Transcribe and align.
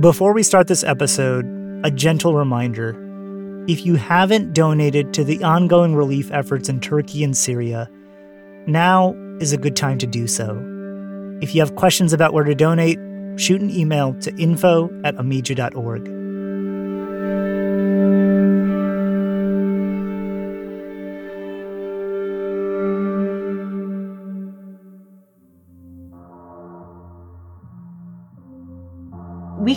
Before 0.00 0.32
we 0.32 0.42
start 0.42 0.66
this 0.66 0.82
episode, 0.82 1.44
a 1.84 1.90
gentle 1.90 2.34
reminder 2.34 2.96
if 3.68 3.84
you 3.84 3.96
haven't 3.96 4.54
donated 4.54 5.12
to 5.12 5.24
the 5.24 5.44
ongoing 5.44 5.94
relief 5.94 6.30
efforts 6.32 6.70
in 6.70 6.80
Turkey 6.80 7.22
and 7.22 7.36
Syria, 7.36 7.86
now 8.66 9.14
is 9.40 9.52
a 9.52 9.58
good 9.58 9.76
time 9.76 9.98
to 9.98 10.06
do 10.06 10.26
so. 10.26 10.58
If 11.42 11.54
you 11.54 11.60
have 11.60 11.76
questions 11.76 12.14
about 12.14 12.32
where 12.32 12.44
to 12.44 12.54
donate, 12.54 12.98
shoot 13.38 13.60
an 13.60 13.68
email 13.68 14.14
to 14.20 14.34
info 14.36 14.88
at 15.04 15.16
ameja.org. 15.16 16.19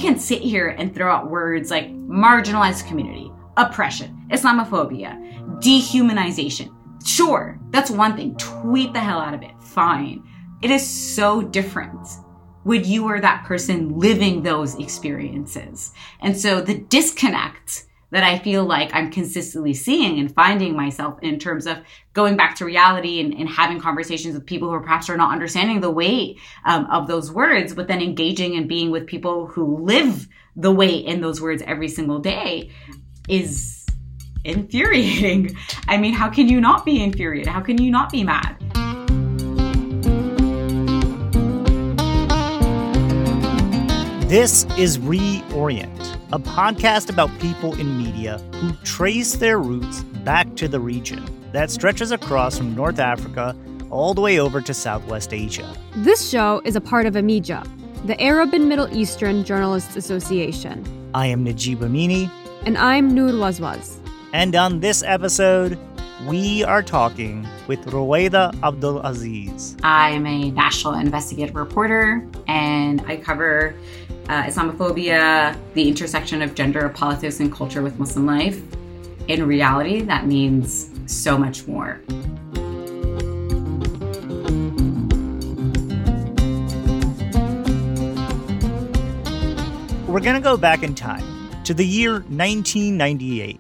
can 0.04 0.20
sit 0.20 0.42
here 0.42 0.68
and 0.68 0.94
throw 0.94 1.10
out 1.10 1.30
words 1.30 1.72
like 1.72 1.90
marginalized 1.94 2.86
community, 2.88 3.32
oppression, 3.56 4.28
Islamophobia, 4.30 5.18
dehumanization. 5.62 6.76
Sure, 7.06 7.58
that's 7.70 7.90
one 7.90 8.18
thing. 8.18 8.36
Tweet 8.36 8.92
the 8.92 9.00
hell 9.00 9.22
out 9.22 9.34
of 9.34 9.42
it. 9.42 9.52
Fine. 9.62 10.22
It 10.62 10.72
is 10.72 10.86
so 10.86 11.42
different 11.42 12.06
when 12.64 12.84
you 12.84 13.08
are 13.08 13.22
that 13.22 13.46
person 13.46 13.98
living 13.98 14.44
those 14.44 14.76
experiences. 14.76 15.94
And 16.20 16.38
so 16.38 16.60
the 16.60 16.80
disconnect 16.80 17.86
that 18.14 18.24
I 18.24 18.38
feel 18.38 18.64
like 18.64 18.94
I'm 18.94 19.10
consistently 19.10 19.74
seeing 19.74 20.20
and 20.20 20.32
finding 20.32 20.76
myself 20.76 21.18
in 21.24 21.40
terms 21.40 21.66
of 21.66 21.80
going 22.14 22.38
back 22.38 22.56
to 22.58 22.66
reality 22.66 23.20
and, 23.20 23.34
and 23.34 23.50
having 23.50 23.80
conversations 23.80 24.36
with 24.36 24.46
people 24.46 24.70
who 24.70 24.80
perhaps 24.82 25.10
are 25.10 25.18
not 25.18 25.32
understanding 25.32 25.82
the 25.82 25.90
weight 25.90 26.38
um, 26.64 26.86
of 26.92 27.08
those 27.08 27.32
words, 27.32 27.74
but 27.74 27.88
then 27.88 28.04
engaging 28.04 28.56
and 28.56 28.70
being 28.70 28.92
with 28.92 29.08
people 29.08 29.48
who 29.48 29.84
live 29.84 30.28
the 30.56 30.72
weight 30.72 31.06
in 31.08 31.22
those 31.22 31.42
words 31.42 31.64
every 31.66 31.88
single 31.88 32.20
day 32.20 32.70
is 33.28 33.84
infuriating. 34.46 35.58
I 35.88 35.98
mean, 35.98 36.14
how 36.14 36.30
can 36.30 36.48
you 36.48 36.62
not 36.62 36.86
be 36.86 37.04
infuriated? 37.04 37.52
How 37.52 37.62
can 37.62 37.82
you 37.82 37.90
not 37.90 38.12
be 38.12 38.24
mad? 38.24 38.60
This 44.34 44.66
is 44.78 44.98
Reorient, 44.98 46.03
a 46.34 46.40
podcast 46.40 47.12
about 47.12 47.30
people 47.40 47.80
in 47.80 47.96
media 47.96 48.40
who 48.56 48.74
trace 48.84 49.34
their 49.36 49.60
roots 49.60 50.02
back 50.26 50.56
to 50.56 50.68
the 50.68 50.80
region 50.80 51.24
that 51.52 51.70
stretches 51.70 52.10
across 52.10 52.58
from 52.58 52.74
North 52.74 52.98
Africa 52.98 53.56
all 53.92 54.16
the 54.16 54.22
way 54.22 54.40
over 54.40 54.60
to 54.60 54.74
Southwest 54.74 55.32
Asia. 55.32 55.72
This 55.98 56.28
show 56.28 56.60
is 56.66 56.76
a 56.76 56.82
part 56.82 57.06
of 57.06 57.14
AMEJA, 57.14 58.08
the 58.08 58.20
Arab 58.20 58.52
and 58.56 58.68
Middle 58.68 58.92
Eastern 58.98 59.44
Journalists 59.44 59.96
Association. 59.96 60.84
I 61.14 61.28
am 61.28 61.44
Najib 61.44 61.82
Aminy. 61.82 62.32
And 62.66 62.80
I'm 62.80 63.14
Noor 63.14 63.30
Wazwaz. 63.34 64.00
And 64.34 64.56
on 64.56 64.80
this 64.80 65.04
episode, 65.04 65.78
we 66.26 66.64
are 66.64 66.82
talking 66.82 67.46
with 67.68 67.86
Rowaida 67.86 68.58
Abdelaziz. 68.64 69.76
I'm 69.84 70.26
a 70.26 70.52
national 70.52 70.94
investigative 70.94 71.56
reporter 71.56 72.26
and 72.48 73.02
I 73.08 73.18
cover 73.18 73.76
uh, 74.30 74.44
Islamophobia, 74.44 75.58
the 75.74 75.88
intersection 75.88 76.42
of 76.42 76.56
gender, 76.56 76.90
politics, 76.90 77.40
and 77.40 77.52
culture 77.52 77.82
with 77.82 78.00
Muslim 78.00 78.26
life. 78.26 78.62
In 79.28 79.46
reality, 79.48 80.02
that 80.02 80.28
means 80.28 80.90
so 81.08 81.38
much 81.38 81.68
more. 81.68 82.00
We're 90.08 90.20
going 90.20 90.36
to 90.36 90.42
go 90.42 90.58
back 90.58 90.84
in 90.84 90.94
time 90.94 91.24
to 91.64 91.74
the 91.74 91.86
year 91.86 92.14
1998. 92.14 93.60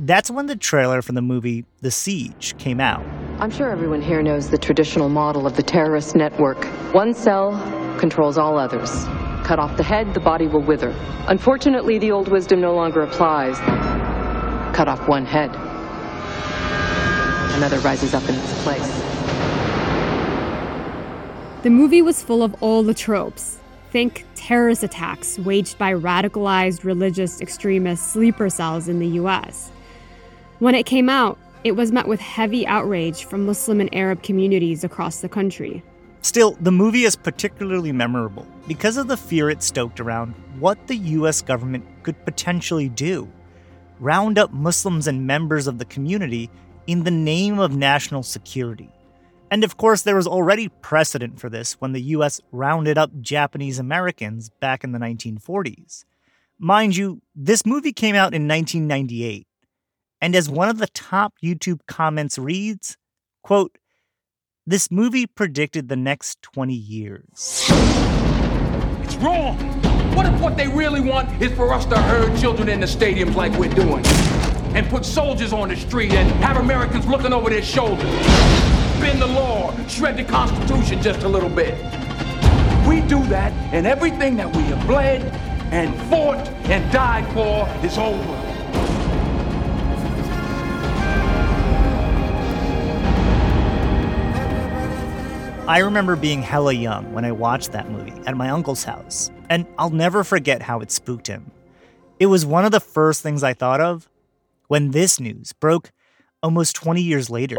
That's 0.00 0.30
when 0.30 0.46
the 0.46 0.56
trailer 0.56 1.00
for 1.00 1.12
the 1.12 1.22
movie 1.22 1.64
The 1.80 1.90
Siege 1.90 2.54
came 2.58 2.80
out. 2.80 3.04
I'm 3.40 3.50
sure 3.50 3.70
everyone 3.70 4.02
here 4.02 4.22
knows 4.22 4.50
the 4.50 4.58
traditional 4.58 5.08
model 5.08 5.46
of 5.46 5.56
the 5.56 5.62
terrorist 5.62 6.16
network. 6.16 6.62
One 6.92 7.14
cell 7.14 7.52
controls 7.98 8.36
all 8.36 8.58
others. 8.58 9.06
Cut 9.44 9.58
off 9.58 9.76
the 9.76 9.82
head, 9.82 10.14
the 10.14 10.20
body 10.20 10.46
will 10.46 10.62
wither. 10.62 10.88
Unfortunately, 11.28 11.98
the 11.98 12.10
old 12.10 12.28
wisdom 12.28 12.62
no 12.62 12.74
longer 12.74 13.02
applies. 13.02 13.58
Cut 14.74 14.88
off 14.88 15.06
one 15.06 15.26
head. 15.26 15.54
Another 17.54 17.78
rises 17.80 18.14
up 18.14 18.26
in 18.26 18.34
its 18.34 18.62
place. 18.62 19.02
The 21.62 21.68
movie 21.68 22.00
was 22.00 22.22
full 22.22 22.42
of 22.42 22.54
all 22.62 22.82
the 22.82 22.94
tropes. 22.94 23.58
Think 23.90 24.24
terrorist 24.34 24.82
attacks 24.82 25.38
waged 25.38 25.76
by 25.76 25.92
radicalized 25.92 26.82
religious 26.82 27.42
extremist 27.42 28.12
sleeper 28.14 28.48
cells 28.48 28.88
in 28.88 28.98
the 28.98 29.08
US. 29.20 29.70
When 30.58 30.74
it 30.74 30.86
came 30.86 31.10
out, 31.10 31.38
it 31.64 31.72
was 31.72 31.92
met 31.92 32.08
with 32.08 32.20
heavy 32.20 32.66
outrage 32.66 33.26
from 33.26 33.44
Muslim 33.44 33.80
and 33.82 33.94
Arab 33.94 34.22
communities 34.22 34.84
across 34.84 35.20
the 35.20 35.28
country. 35.28 35.82
Still, 36.24 36.52
the 36.52 36.72
movie 36.72 37.04
is 37.04 37.16
particularly 37.16 37.92
memorable 37.92 38.46
because 38.66 38.96
of 38.96 39.08
the 39.08 39.16
fear 39.16 39.50
it 39.50 39.62
stoked 39.62 40.00
around 40.00 40.32
what 40.58 40.86
the 40.86 40.96
US 40.96 41.42
government 41.42 41.84
could 42.02 42.16
potentially 42.24 42.88
do 42.88 43.30
round 44.00 44.38
up 44.38 44.50
Muslims 44.50 45.06
and 45.06 45.26
members 45.26 45.66
of 45.66 45.78
the 45.78 45.84
community 45.84 46.48
in 46.86 47.04
the 47.04 47.10
name 47.10 47.58
of 47.58 47.76
national 47.76 48.22
security. 48.22 48.90
And 49.50 49.64
of 49.64 49.76
course, 49.76 50.00
there 50.00 50.16
was 50.16 50.26
already 50.26 50.70
precedent 50.80 51.38
for 51.38 51.50
this 51.50 51.74
when 51.74 51.92
the 51.92 52.00
US 52.16 52.40
rounded 52.52 52.96
up 52.96 53.10
Japanese 53.20 53.78
Americans 53.78 54.48
back 54.60 54.82
in 54.82 54.92
the 54.92 54.98
1940s. 54.98 56.06
Mind 56.58 56.96
you, 56.96 57.20
this 57.36 57.66
movie 57.66 57.92
came 57.92 58.14
out 58.14 58.32
in 58.32 58.48
1998. 58.48 59.46
And 60.22 60.34
as 60.34 60.48
one 60.48 60.70
of 60.70 60.78
the 60.78 60.86
top 60.86 61.34
YouTube 61.44 61.80
comments 61.86 62.38
reads, 62.38 62.96
quote, 63.42 63.76
this 64.66 64.90
movie 64.90 65.26
predicted 65.26 65.88
the 65.88 65.96
next 65.96 66.40
20 66.40 66.72
years. 66.72 67.66
It's 69.02 69.16
wrong. 69.16 69.58
What 70.14 70.24
if 70.26 70.40
what 70.40 70.56
they 70.56 70.68
really 70.68 71.00
want 71.00 71.42
is 71.42 71.52
for 71.52 71.72
us 71.74 71.84
to 71.86 71.98
herd 71.98 72.38
children 72.38 72.70
in 72.70 72.80
the 72.80 72.86
stadiums 72.86 73.34
like 73.34 73.52
we're 73.58 73.68
doing? 73.74 74.04
And 74.74 74.88
put 74.88 75.04
soldiers 75.04 75.52
on 75.52 75.68
the 75.68 75.76
street 75.76 76.12
and 76.12 76.30
have 76.42 76.56
Americans 76.56 77.06
looking 77.06 77.32
over 77.32 77.50
their 77.50 77.62
shoulders? 77.62 78.04
Bend 79.00 79.20
the 79.20 79.26
law, 79.26 79.76
shred 79.86 80.16
the 80.16 80.24
Constitution 80.24 81.02
just 81.02 81.24
a 81.24 81.28
little 81.28 81.50
bit. 81.50 81.74
We 82.88 83.02
do 83.02 83.22
that, 83.28 83.52
and 83.72 83.86
everything 83.86 84.36
that 84.36 84.54
we 84.54 84.62
have 84.62 84.86
bled 84.86 85.22
and 85.72 85.94
fought 86.08 86.48
and 86.68 86.90
died 86.90 87.30
for 87.34 87.68
is 87.84 87.98
over. 87.98 88.43
I 95.66 95.78
remember 95.78 96.14
being 96.14 96.42
hella 96.42 96.74
young 96.74 97.10
when 97.14 97.24
I 97.24 97.32
watched 97.32 97.72
that 97.72 97.90
movie 97.90 98.12
at 98.26 98.36
my 98.36 98.50
uncle's 98.50 98.84
house, 98.84 99.30
and 99.48 99.66
I'll 99.78 99.88
never 99.88 100.22
forget 100.22 100.60
how 100.60 100.80
it 100.80 100.90
spooked 100.90 101.26
him. 101.26 101.52
It 102.20 102.26
was 102.26 102.44
one 102.44 102.66
of 102.66 102.70
the 102.70 102.80
first 102.80 103.22
things 103.22 103.42
I 103.42 103.54
thought 103.54 103.80
of 103.80 104.06
when 104.68 104.90
this 104.90 105.18
news 105.18 105.54
broke 105.54 105.90
almost 106.42 106.76
20 106.76 107.00
years 107.00 107.30
later. 107.30 107.56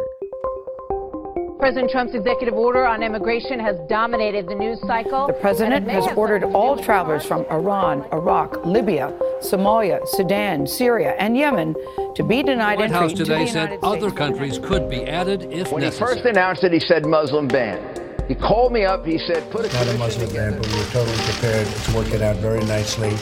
President 1.58 1.90
Trump's 1.90 2.14
executive 2.14 2.54
order 2.54 2.86
on 2.86 3.02
immigration 3.02 3.60
has 3.60 3.76
dominated 3.90 4.48
the 4.48 4.54
news 4.54 4.80
cycle. 4.86 5.26
The 5.26 5.34
president 5.34 5.90
has 5.90 6.06
ordered 6.16 6.44
all 6.44 6.78
travelers 6.78 7.26
from 7.26 7.44
Iran, 7.50 8.06
Iraq, 8.12 8.64
Libya, 8.66 9.18
Somalia, 9.40 10.08
Sudan, 10.10 10.68
Syria, 10.68 11.16
and 11.18 11.36
Yemen 11.36 11.74
to 12.14 12.24
be 12.24 12.44
denied 12.44 12.80
entry. 12.80 12.88
The 12.88 12.94
White 12.94 13.02
entry 13.02 13.10
House 13.10 13.14
today 13.14 13.46
the 13.46 13.52
said 13.52 13.62
United 13.72 13.80
other 13.84 14.00
States. 14.10 14.16
countries 14.16 14.60
could 14.60 14.90
be 14.92 15.06
added 15.06 15.52
if 15.52 15.72
When 15.72 15.82
he 15.82 15.90
first 15.90 16.24
announced 16.26 16.64
it, 16.64 16.72
he 16.72 16.80
said 16.80 17.04
Muslim 17.08 17.48
ban. 17.48 17.95
He 18.28 18.34
called 18.34 18.72
me 18.74 18.86
up. 18.86 19.06
He 19.06 19.20
said, 19.20 19.50
"Put 19.52 19.66
a 19.66 19.74
not 19.74 19.88
a 19.88 19.94
commission 19.94 20.00
Muslim 20.00 20.28
together." 20.28 20.52
ban, 20.52 20.62
but 20.62 20.72
we 20.72 20.80
were 20.80 20.86
totally 20.86 21.18
prepared. 21.18 21.68
It's 21.68 21.94
working 21.94 22.24
out 22.24 22.38
very 22.38 22.64
nicely. 22.66 23.16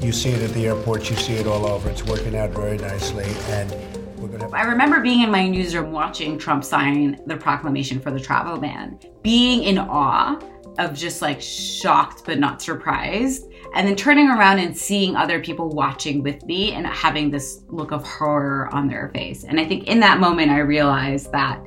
You 0.00 0.12
see 0.12 0.30
it 0.30 0.42
at 0.42 0.50
the 0.50 0.66
airports, 0.66 1.10
you 1.10 1.16
see 1.16 1.34
it 1.34 1.46
all 1.46 1.66
over. 1.66 1.90
It's 1.90 2.04
working 2.04 2.36
out 2.36 2.50
very 2.50 2.78
nicely, 2.78 3.24
and 3.48 3.70
we're 4.18 4.28
going 4.28 4.48
to 4.48 4.56
I 4.56 4.62
remember 4.62 5.00
being 5.00 5.22
in 5.22 5.30
my 5.30 5.48
newsroom 5.48 5.90
watching 5.90 6.38
Trump 6.38 6.62
sign 6.62 7.20
the 7.26 7.36
proclamation 7.36 7.98
for 8.00 8.10
the 8.10 8.20
travel 8.20 8.56
ban, 8.58 8.98
being 9.22 9.64
in 9.64 9.78
awe 9.78 10.38
of 10.78 10.94
just 10.94 11.22
like 11.22 11.40
shocked 11.40 12.22
but 12.24 12.38
not 12.38 12.62
surprised, 12.62 13.50
and 13.74 13.88
then 13.88 13.96
turning 13.96 14.28
around 14.28 14.60
and 14.60 14.76
seeing 14.76 15.16
other 15.16 15.40
people 15.40 15.70
watching 15.70 16.22
with 16.22 16.44
me 16.44 16.72
and 16.72 16.86
having 16.86 17.30
this 17.30 17.64
look 17.68 17.90
of 17.90 18.06
horror 18.06 18.68
on 18.72 18.86
their 18.86 19.10
face. 19.14 19.44
And 19.44 19.58
I 19.58 19.64
think 19.64 19.88
in 19.88 19.98
that 20.00 20.20
moment, 20.20 20.52
I 20.52 20.58
realized 20.58 21.32
that. 21.32 21.60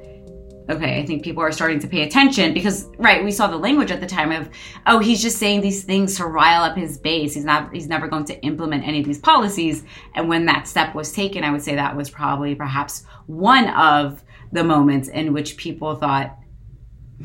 Okay, 0.69 1.00
I 1.00 1.06
think 1.06 1.24
people 1.24 1.42
are 1.42 1.52
starting 1.54 1.80
to 1.80 1.88
pay 1.88 2.04
attention 2.04 2.54
because, 2.54 2.90
right, 2.98 3.24
we 3.24 3.31
saw 3.31 3.48
the 3.48 3.58
language 3.58 3.90
at 3.90 4.02
the 4.02 4.08
time 4.08 4.34
of, 4.34 4.50
oh, 4.86 5.00
he's 5.00 5.22
just 5.22 5.38
saying 5.38 5.62
these 5.62 5.86
things 5.86 6.18
to 6.18 6.25
rile 6.25 6.64
up 6.64 6.75
his 6.75 6.98
base. 6.98 7.36
He's 7.36 7.46
not, 7.46 7.74
he's 7.74 7.88
never 7.88 8.10
going 8.10 8.25
to 8.25 8.42
implement 8.42 8.86
any 8.86 9.00
of 9.00 9.06
these 9.06 9.19
policies. 9.19 9.86
And 10.16 10.28
when 10.28 10.46
that 10.48 10.68
step 10.68 10.94
was 10.94 11.14
taken, 11.14 11.46
I 11.46 11.52
would 11.52 11.62
say 11.62 11.75
that 11.75 11.96
was 11.96 12.10
probably 12.10 12.54
perhaps 12.54 13.06
one 13.28 13.69
of 13.69 14.22
the 14.52 14.64
moments 14.64 15.08
in 15.08 15.31
which 15.31 15.56
people 15.56 15.96
thought, 15.96 16.38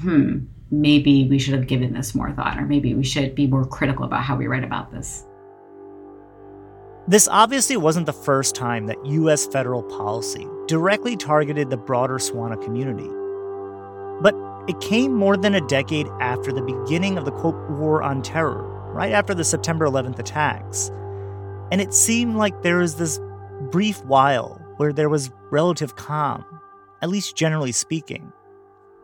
hmm, 0.00 0.44
maybe 0.70 1.26
we 1.28 1.40
should 1.40 1.54
have 1.54 1.66
given 1.66 1.92
this 1.92 2.14
more 2.14 2.30
thought, 2.30 2.58
or 2.58 2.62
maybe 2.64 2.94
we 2.94 3.04
should 3.04 3.34
be 3.34 3.48
more 3.48 3.64
critical 3.64 4.04
about 4.04 4.22
how 4.22 4.36
we 4.36 4.46
write 4.46 4.64
about 4.64 4.92
this. 4.92 5.24
This 7.08 7.26
obviously 7.26 7.76
wasn't 7.76 8.06
the 8.06 8.12
first 8.12 8.54
time 8.54 8.86
that 8.86 9.04
US 9.04 9.46
federal 9.48 9.82
policy 9.82 10.46
directly 10.68 11.16
targeted 11.16 11.70
the 11.70 11.76
broader 11.76 12.18
Swana 12.18 12.62
community. 12.62 13.10
But 14.22 14.36
it 14.68 14.80
came 14.80 15.12
more 15.12 15.36
than 15.36 15.54
a 15.54 15.66
decade 15.66 16.06
after 16.20 16.52
the 16.52 16.62
beginning 16.62 17.18
of 17.18 17.24
the 17.24 17.32
quote 17.32 17.56
war 17.70 18.02
on 18.02 18.22
terror, 18.22 18.62
right 18.92 19.10
after 19.10 19.34
the 19.34 19.42
September 19.42 19.84
11th 19.84 20.20
attacks. 20.20 20.90
And 21.72 21.80
it 21.80 21.92
seemed 21.92 22.36
like 22.36 22.62
there 22.62 22.78
was 22.78 22.94
this 22.94 23.18
brief 23.72 24.04
while 24.04 24.60
where 24.76 24.92
there 24.92 25.08
was 25.08 25.30
relative 25.50 25.96
calm, 25.96 26.44
at 27.02 27.08
least 27.08 27.36
generally 27.36 27.72
speaking. 27.72 28.32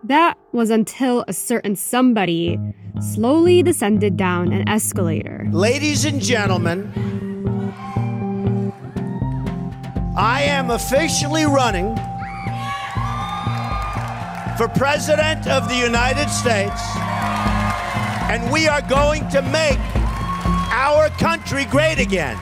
That 0.04 0.38
was 0.52 0.70
until 0.70 1.24
a 1.26 1.32
certain 1.32 1.74
somebody 1.74 2.56
slowly 3.00 3.64
descended 3.64 4.16
down 4.16 4.52
an 4.52 4.68
escalator. 4.68 5.48
Ladies 5.50 6.04
and 6.04 6.22
gentlemen, 6.22 6.92
I 10.16 10.42
am 10.42 10.70
officially 10.70 11.44
running 11.44 11.98
for 14.58 14.66
President 14.66 15.46
of 15.46 15.68
the 15.68 15.76
United 15.76 16.28
States, 16.28 16.82
and 18.28 18.52
we 18.52 18.66
are 18.66 18.82
going 18.82 19.22
to 19.28 19.40
make 19.40 19.78
our 20.72 21.08
country 21.10 21.64
great 21.66 22.00
again. 22.00 22.36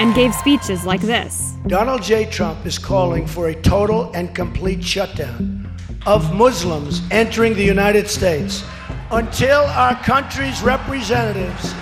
And 0.00 0.14
gave 0.14 0.34
speeches 0.34 0.86
like 0.86 1.02
this 1.02 1.52
Donald 1.66 2.02
J. 2.02 2.24
Trump 2.24 2.64
is 2.64 2.78
calling 2.78 3.26
for 3.26 3.48
a 3.48 3.54
total 3.54 4.10
and 4.14 4.34
complete 4.34 4.82
shutdown 4.82 5.70
of 6.06 6.34
Muslims 6.34 7.02
entering 7.10 7.52
the 7.52 7.64
United 7.64 8.08
States 8.08 8.64
until 9.10 9.60
our 9.60 9.94
country's 9.96 10.62
representatives 10.62 11.74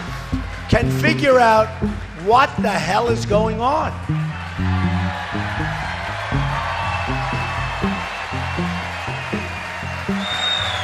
can 0.69 0.91
figure 1.01 1.39
out 1.39 1.69
what 2.25 2.51
the 2.61 2.69
hell 2.69 3.07
is 3.07 3.25
going 3.25 3.61
on? 3.61 3.93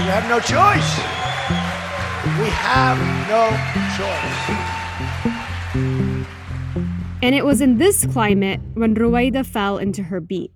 We 0.01 0.07
have 0.07 0.29
no 0.31 0.41
choice. 0.41 0.97
We 2.41 2.49
have 2.49 2.97
no 3.29 3.51
choice. 3.99 4.41
And 7.23 7.35
it 7.35 7.45
was 7.45 7.61
in 7.61 7.77
this 7.77 8.07
climate 8.07 8.61
when 8.73 8.95
Rowaida 8.95 9.45
fell 9.45 9.77
into 9.77 10.03
her 10.05 10.19
beat. 10.19 10.53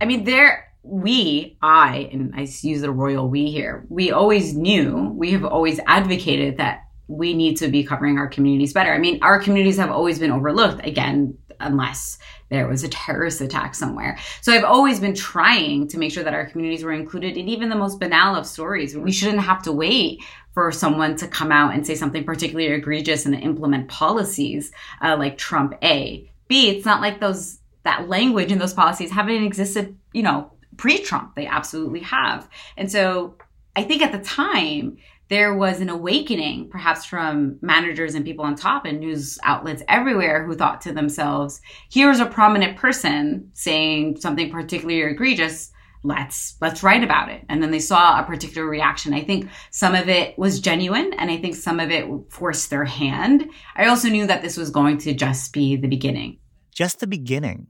I 0.00 0.06
mean, 0.06 0.24
there, 0.24 0.72
we, 0.82 1.58
I, 1.60 2.08
and 2.10 2.32
I 2.34 2.48
use 2.62 2.80
the 2.80 2.90
royal 2.90 3.28
we 3.28 3.50
here, 3.50 3.84
we 3.90 4.12
always 4.12 4.56
knew, 4.56 5.12
we 5.14 5.32
have 5.32 5.44
always 5.44 5.78
advocated 5.86 6.56
that 6.56 6.84
we 7.06 7.34
need 7.34 7.58
to 7.58 7.68
be 7.68 7.84
covering 7.84 8.16
our 8.16 8.28
communities 8.28 8.72
better. 8.72 8.94
I 8.94 8.98
mean, 8.98 9.18
our 9.20 9.38
communities 9.38 9.76
have 9.76 9.90
always 9.90 10.18
been 10.18 10.30
overlooked, 10.30 10.86
again, 10.86 11.36
unless 11.60 12.18
there 12.50 12.68
was 12.68 12.84
a 12.84 12.88
terrorist 12.88 13.40
attack 13.40 13.74
somewhere. 13.74 14.18
So 14.40 14.52
I've 14.52 14.64
always 14.64 15.00
been 15.00 15.14
trying 15.14 15.88
to 15.88 15.98
make 15.98 16.12
sure 16.12 16.24
that 16.24 16.34
our 16.34 16.46
communities 16.46 16.84
were 16.84 16.92
included 16.92 17.36
in 17.36 17.48
even 17.48 17.68
the 17.68 17.76
most 17.76 18.00
banal 18.00 18.36
of 18.36 18.46
stories. 18.46 18.96
We 18.96 19.12
shouldn't 19.12 19.42
have 19.42 19.62
to 19.62 19.72
wait 19.72 20.22
for 20.52 20.72
someone 20.72 21.16
to 21.16 21.28
come 21.28 21.52
out 21.52 21.74
and 21.74 21.86
say 21.86 21.94
something 21.94 22.24
particularly 22.24 22.72
egregious 22.72 23.24
and 23.24 23.34
implement 23.34 23.88
policies 23.88 24.72
uh, 25.00 25.16
like 25.16 25.38
Trump 25.38 25.74
A. 25.82 26.30
B, 26.48 26.68
it's 26.68 26.84
not 26.84 27.00
like 27.00 27.20
those 27.20 27.58
that 27.84 28.08
language 28.08 28.52
and 28.52 28.60
those 28.60 28.74
policies 28.74 29.10
haven't 29.10 29.42
existed, 29.42 29.96
you 30.12 30.22
know, 30.22 30.52
pre-Trump. 30.76 31.34
They 31.34 31.46
absolutely 31.46 32.00
have. 32.00 32.48
And 32.76 32.90
so 32.90 33.36
I 33.76 33.84
think 33.84 34.02
at 34.02 34.12
the 34.12 34.18
time, 34.18 34.98
there 35.30 35.54
was 35.54 35.80
an 35.80 35.88
awakening, 35.88 36.68
perhaps 36.68 37.04
from 37.04 37.56
managers 37.62 38.16
and 38.16 38.24
people 38.24 38.44
on 38.44 38.56
top 38.56 38.84
and 38.84 38.98
news 38.98 39.38
outlets 39.44 39.82
everywhere 39.88 40.44
who 40.44 40.56
thought 40.56 40.80
to 40.82 40.92
themselves, 40.92 41.60
here's 41.90 42.18
a 42.18 42.26
prominent 42.26 42.76
person 42.76 43.48
saying 43.54 44.20
something 44.20 44.50
particularly 44.50 45.00
egregious. 45.02 45.70
Let's 46.02 46.56
let's 46.60 46.82
write 46.82 47.04
about 47.04 47.30
it. 47.30 47.44
And 47.48 47.62
then 47.62 47.70
they 47.70 47.78
saw 47.78 48.18
a 48.18 48.24
particular 48.24 48.66
reaction. 48.68 49.14
I 49.14 49.22
think 49.22 49.48
some 49.70 49.94
of 49.94 50.08
it 50.08 50.36
was 50.36 50.58
genuine 50.58 51.12
and 51.16 51.30
I 51.30 51.36
think 51.36 51.54
some 51.54 51.78
of 51.78 51.90
it 51.90 52.06
forced 52.30 52.70
their 52.70 52.84
hand. 52.84 53.48
I 53.76 53.86
also 53.86 54.08
knew 54.08 54.26
that 54.26 54.42
this 54.42 54.56
was 54.56 54.70
going 54.70 54.98
to 54.98 55.14
just 55.14 55.52
be 55.52 55.76
the 55.76 55.88
beginning. 55.88 56.38
Just 56.74 56.98
the 56.98 57.06
beginning. 57.06 57.68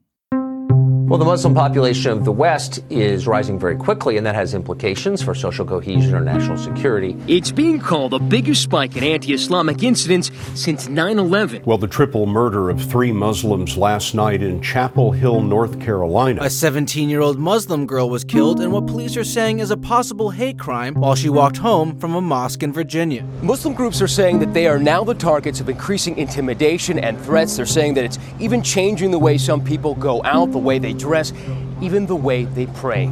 Well, 1.10 1.18
the 1.18 1.24
Muslim 1.24 1.56
population 1.56 2.12
of 2.12 2.24
the 2.24 2.30
West 2.30 2.84
is 2.88 3.26
rising 3.26 3.58
very 3.58 3.74
quickly, 3.74 4.16
and 4.16 4.24
that 4.24 4.36
has 4.36 4.54
implications 4.54 5.20
for 5.20 5.34
social 5.34 5.64
cohesion 5.66 6.14
or 6.14 6.20
national 6.20 6.56
security. 6.56 7.16
It's 7.26 7.50
being 7.50 7.80
called 7.80 8.12
the 8.12 8.20
biggest 8.20 8.62
spike 8.62 8.94
in 8.94 9.02
anti 9.02 9.34
Islamic 9.34 9.82
incidents 9.82 10.30
since 10.54 10.88
9 10.88 11.18
11. 11.18 11.64
Well, 11.64 11.78
the 11.78 11.88
triple 11.88 12.26
murder 12.26 12.70
of 12.70 12.80
three 12.80 13.10
Muslims 13.10 13.76
last 13.76 14.14
night 14.14 14.40
in 14.40 14.62
Chapel 14.62 15.10
Hill, 15.10 15.42
North 15.42 15.80
Carolina. 15.80 16.44
A 16.44 16.48
17 16.48 17.10
year 17.10 17.22
old 17.22 17.40
Muslim 17.40 17.86
girl 17.86 18.08
was 18.08 18.22
killed 18.22 18.60
in 18.60 18.70
what 18.70 18.86
police 18.86 19.16
are 19.16 19.24
saying 19.24 19.58
is 19.58 19.72
a 19.72 19.76
possible 19.76 20.30
hate 20.30 20.60
crime 20.60 20.94
while 20.94 21.16
she 21.16 21.28
walked 21.28 21.56
home 21.56 21.98
from 21.98 22.14
a 22.14 22.20
mosque 22.20 22.62
in 22.62 22.72
Virginia. 22.72 23.24
Muslim 23.42 23.74
groups 23.74 24.00
are 24.00 24.06
saying 24.06 24.38
that 24.38 24.54
they 24.54 24.68
are 24.68 24.78
now 24.78 25.02
the 25.02 25.14
targets 25.14 25.58
of 25.58 25.68
increasing 25.68 26.16
intimidation 26.18 27.00
and 27.00 27.20
threats. 27.20 27.56
They're 27.56 27.66
saying 27.66 27.94
that 27.94 28.04
it's 28.04 28.20
even 28.38 28.62
changing 28.62 29.10
the 29.10 29.18
way 29.18 29.38
some 29.38 29.60
people 29.60 29.96
go 29.96 30.22
out, 30.22 30.52
the 30.52 30.58
way 30.58 30.78
they 30.78 30.99
dress, 31.00 31.32
even 31.80 32.06
the 32.06 32.16
way 32.16 32.44
they 32.44 32.66
pray. 32.66 33.06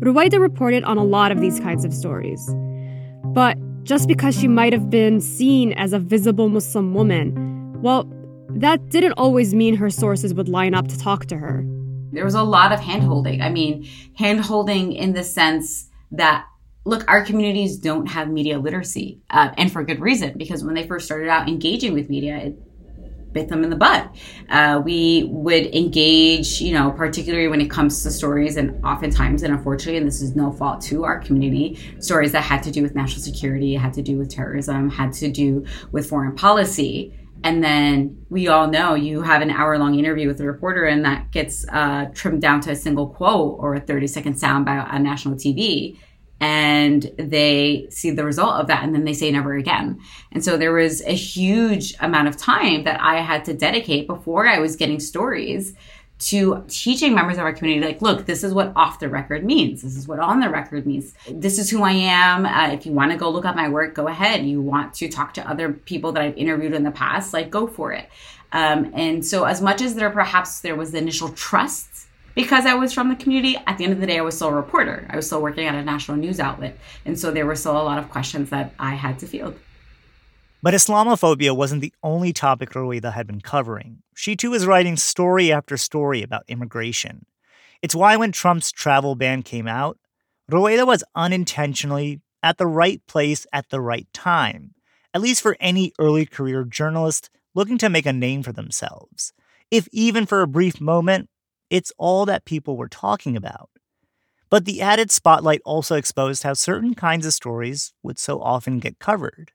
Rowaida 0.00 0.38
reported 0.38 0.84
on 0.84 0.98
a 0.98 1.04
lot 1.04 1.32
of 1.32 1.40
these 1.40 1.58
kinds 1.60 1.84
of 1.84 1.94
stories. 1.94 2.40
But 3.24 3.56
just 3.84 4.06
because 4.06 4.38
she 4.38 4.48
might 4.48 4.72
have 4.72 4.90
been 4.90 5.20
seen 5.20 5.72
as 5.72 5.92
a 5.92 5.98
visible 5.98 6.48
Muslim 6.48 6.94
woman, 6.94 7.82
well, 7.82 8.04
that 8.50 8.90
didn't 8.90 9.12
always 9.12 9.54
mean 9.54 9.76
her 9.76 9.90
sources 9.90 10.34
would 10.34 10.48
line 10.48 10.74
up 10.74 10.88
to 10.88 10.98
talk 10.98 11.26
to 11.26 11.36
her. 11.36 11.64
There 12.12 12.24
was 12.24 12.34
a 12.34 12.42
lot 12.42 12.70
of 12.70 12.80
handholding. 12.80 13.40
I 13.40 13.48
mean, 13.48 13.88
handholding 14.18 14.96
in 14.96 15.14
the 15.14 15.24
sense 15.24 15.88
that 16.12 16.46
look, 16.84 17.04
our 17.08 17.24
communities 17.24 17.76
don't 17.78 18.06
have 18.06 18.28
media 18.28 18.58
literacy, 18.58 19.20
uh, 19.30 19.50
and 19.56 19.72
for 19.72 19.82
good 19.82 20.00
reason, 20.00 20.36
because 20.36 20.62
when 20.62 20.74
they 20.74 20.86
first 20.86 21.06
started 21.06 21.28
out 21.28 21.48
engaging 21.48 21.94
with 21.94 22.10
media, 22.10 22.36
it 22.36 22.58
bit 23.34 23.48
them 23.48 23.62
in 23.64 23.68
the 23.68 23.76
butt. 23.76 24.08
Uh, 24.48 24.80
we 24.82 25.24
would 25.24 25.66
engage, 25.74 26.60
you 26.60 26.72
know, 26.72 26.90
particularly 26.92 27.48
when 27.48 27.60
it 27.60 27.70
comes 27.70 28.02
to 28.02 28.10
stories, 28.10 28.56
and 28.56 28.82
oftentimes, 28.84 29.42
and 29.42 29.52
unfortunately, 29.52 29.98
and 29.98 30.06
this 30.06 30.22
is 30.22 30.34
no 30.34 30.52
fault 30.52 30.80
to 30.82 31.04
our 31.04 31.18
community, 31.18 31.78
stories 31.98 32.32
that 32.32 32.42
had 32.42 32.62
to 32.62 32.70
do 32.70 32.82
with 32.82 32.94
national 32.94 33.20
security, 33.20 33.74
had 33.74 33.92
to 33.92 34.02
do 34.02 34.16
with 34.16 34.30
terrorism, 34.30 34.88
had 34.88 35.12
to 35.12 35.30
do 35.30 35.66
with 35.92 36.08
foreign 36.08 36.34
policy. 36.34 37.12
And 37.42 37.62
then 37.62 38.24
we 38.30 38.48
all 38.48 38.68
know 38.68 38.94
you 38.94 39.20
have 39.20 39.42
an 39.42 39.50
hour 39.50 39.78
long 39.78 39.98
interview 39.98 40.28
with 40.28 40.40
a 40.40 40.46
reporter, 40.46 40.84
and 40.84 41.04
that 41.04 41.30
gets 41.30 41.66
uh, 41.70 42.06
trimmed 42.14 42.40
down 42.40 42.62
to 42.62 42.70
a 42.70 42.76
single 42.76 43.08
quote 43.08 43.56
or 43.58 43.74
a 43.74 43.80
30 43.80 44.06
second 44.06 44.34
soundbite 44.34 44.90
on 44.90 45.02
national 45.02 45.34
TV 45.34 45.98
and 46.44 47.10
they 47.16 47.86
see 47.88 48.10
the 48.10 48.22
result 48.22 48.56
of 48.56 48.66
that 48.66 48.84
and 48.84 48.94
then 48.94 49.04
they 49.06 49.14
say 49.14 49.30
never 49.30 49.54
again. 49.54 49.98
And 50.30 50.44
so 50.44 50.58
there 50.58 50.74
was 50.74 51.00
a 51.06 51.14
huge 51.14 51.94
amount 52.00 52.28
of 52.28 52.36
time 52.36 52.84
that 52.84 53.00
I 53.00 53.22
had 53.22 53.46
to 53.46 53.54
dedicate 53.54 54.06
before 54.06 54.46
I 54.46 54.58
was 54.58 54.76
getting 54.76 55.00
stories 55.00 55.72
to 56.18 56.62
teaching 56.68 57.14
members 57.14 57.38
of 57.38 57.44
our 57.44 57.52
community 57.52 57.84
like 57.84 58.00
look 58.00 58.24
this 58.24 58.44
is 58.44 58.52
what 58.52 58.72
off 58.76 59.00
the 59.00 59.08
record 59.08 59.42
means. 59.42 59.80
This 59.80 59.96
is 59.96 60.06
what 60.06 60.18
on 60.18 60.40
the 60.40 60.50
record 60.50 60.86
means. 60.86 61.14
This 61.30 61.58
is 61.58 61.70
who 61.70 61.82
i 61.82 61.92
am. 61.92 62.44
Uh, 62.44 62.74
if 62.74 62.84
you 62.84 62.92
want 62.92 63.10
to 63.12 63.16
go 63.16 63.30
look 63.30 63.46
up 63.46 63.56
my 63.56 63.70
work 63.70 63.94
go 63.94 64.06
ahead. 64.06 64.44
You 64.44 64.60
want 64.60 64.92
to 64.94 65.08
talk 65.08 65.32
to 65.34 65.48
other 65.48 65.72
people 65.72 66.12
that 66.12 66.22
i've 66.22 66.36
interviewed 66.36 66.74
in 66.74 66.82
the 66.82 66.90
past 66.90 67.32
like 67.32 67.48
go 67.48 67.66
for 67.66 67.92
it. 67.92 68.10
Um, 68.52 68.92
and 68.94 69.24
so 69.24 69.44
as 69.44 69.62
much 69.62 69.80
as 69.80 69.94
there 69.94 70.10
perhaps 70.10 70.60
there 70.60 70.76
was 70.76 70.92
the 70.92 70.98
initial 70.98 71.30
trust 71.30 71.93
because 72.34 72.66
I 72.66 72.74
was 72.74 72.92
from 72.92 73.08
the 73.08 73.16
community, 73.16 73.56
at 73.66 73.78
the 73.78 73.84
end 73.84 73.92
of 73.92 74.00
the 74.00 74.06
day, 74.06 74.18
I 74.18 74.22
was 74.22 74.34
still 74.34 74.48
a 74.48 74.54
reporter. 74.54 75.06
I 75.10 75.16
was 75.16 75.26
still 75.26 75.42
working 75.42 75.66
at 75.66 75.74
a 75.74 75.82
national 75.82 76.16
news 76.16 76.40
outlet. 76.40 76.78
And 77.04 77.18
so 77.18 77.30
there 77.30 77.46
were 77.46 77.56
still 77.56 77.80
a 77.80 77.82
lot 77.82 77.98
of 77.98 78.10
questions 78.10 78.50
that 78.50 78.74
I 78.78 78.94
had 78.94 79.18
to 79.20 79.26
field. 79.26 79.58
But 80.62 80.74
Islamophobia 80.74 81.54
wasn't 81.54 81.82
the 81.82 81.92
only 82.02 82.32
topic 82.32 82.70
Rowaida 82.70 83.12
had 83.12 83.26
been 83.26 83.42
covering. 83.42 83.98
She 84.14 84.34
too 84.34 84.52
was 84.52 84.66
writing 84.66 84.96
story 84.96 85.52
after 85.52 85.76
story 85.76 86.22
about 86.22 86.44
immigration. 86.48 87.26
It's 87.82 87.94
why 87.94 88.16
when 88.16 88.32
Trump's 88.32 88.72
travel 88.72 89.14
ban 89.14 89.42
came 89.42 89.68
out, 89.68 89.98
Rowaida 90.50 90.86
was 90.86 91.04
unintentionally 91.14 92.22
at 92.42 92.58
the 92.58 92.66
right 92.66 93.00
place 93.06 93.46
at 93.52 93.68
the 93.68 93.80
right 93.80 94.06
time, 94.14 94.74
at 95.12 95.20
least 95.20 95.42
for 95.42 95.56
any 95.60 95.92
early 95.98 96.24
career 96.24 96.64
journalist 96.64 97.28
looking 97.54 97.78
to 97.78 97.90
make 97.90 98.06
a 98.06 98.12
name 98.12 98.42
for 98.42 98.52
themselves. 98.52 99.32
If 99.70 99.88
even 99.92 100.26
for 100.26 100.42
a 100.42 100.46
brief 100.46 100.80
moment, 100.80 101.28
it's 101.74 101.92
all 101.98 102.24
that 102.24 102.44
people 102.44 102.76
were 102.76 102.88
talking 102.88 103.36
about. 103.36 103.68
But 104.48 104.64
the 104.64 104.80
added 104.80 105.10
spotlight 105.10 105.60
also 105.64 105.96
exposed 105.96 106.44
how 106.44 106.54
certain 106.54 106.94
kinds 106.94 107.26
of 107.26 107.32
stories 107.32 107.92
would 108.00 108.16
so 108.16 108.40
often 108.40 108.78
get 108.78 109.00
covered. 109.00 109.50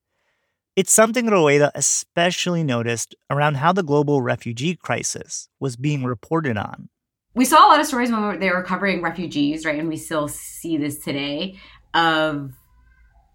It's 0.76 0.92
something 0.92 1.28
Rowaida 1.28 1.72
especially 1.76 2.62
noticed 2.62 3.16
around 3.30 3.56
how 3.56 3.72
the 3.72 3.84
global 3.84 4.22
refugee 4.22 4.76
crisis 4.76 5.48
was 5.62 5.78
being 5.78 6.04
reported 6.04 6.58
on. 6.58 6.90
We 7.36 7.46
saw 7.46 7.66
a 7.66 7.70
lot 7.70 7.80
of 7.80 7.86
stories 7.86 8.12
when 8.12 8.42
they 8.42 8.50
were 8.50 8.64
covering 8.64 9.02
refugees, 9.02 9.64
right? 9.64 9.80
And 9.80 9.88
we 9.88 9.96
still 9.96 10.28
see 10.28 10.76
this 10.76 11.00
today 11.00 11.58
of 11.94 12.52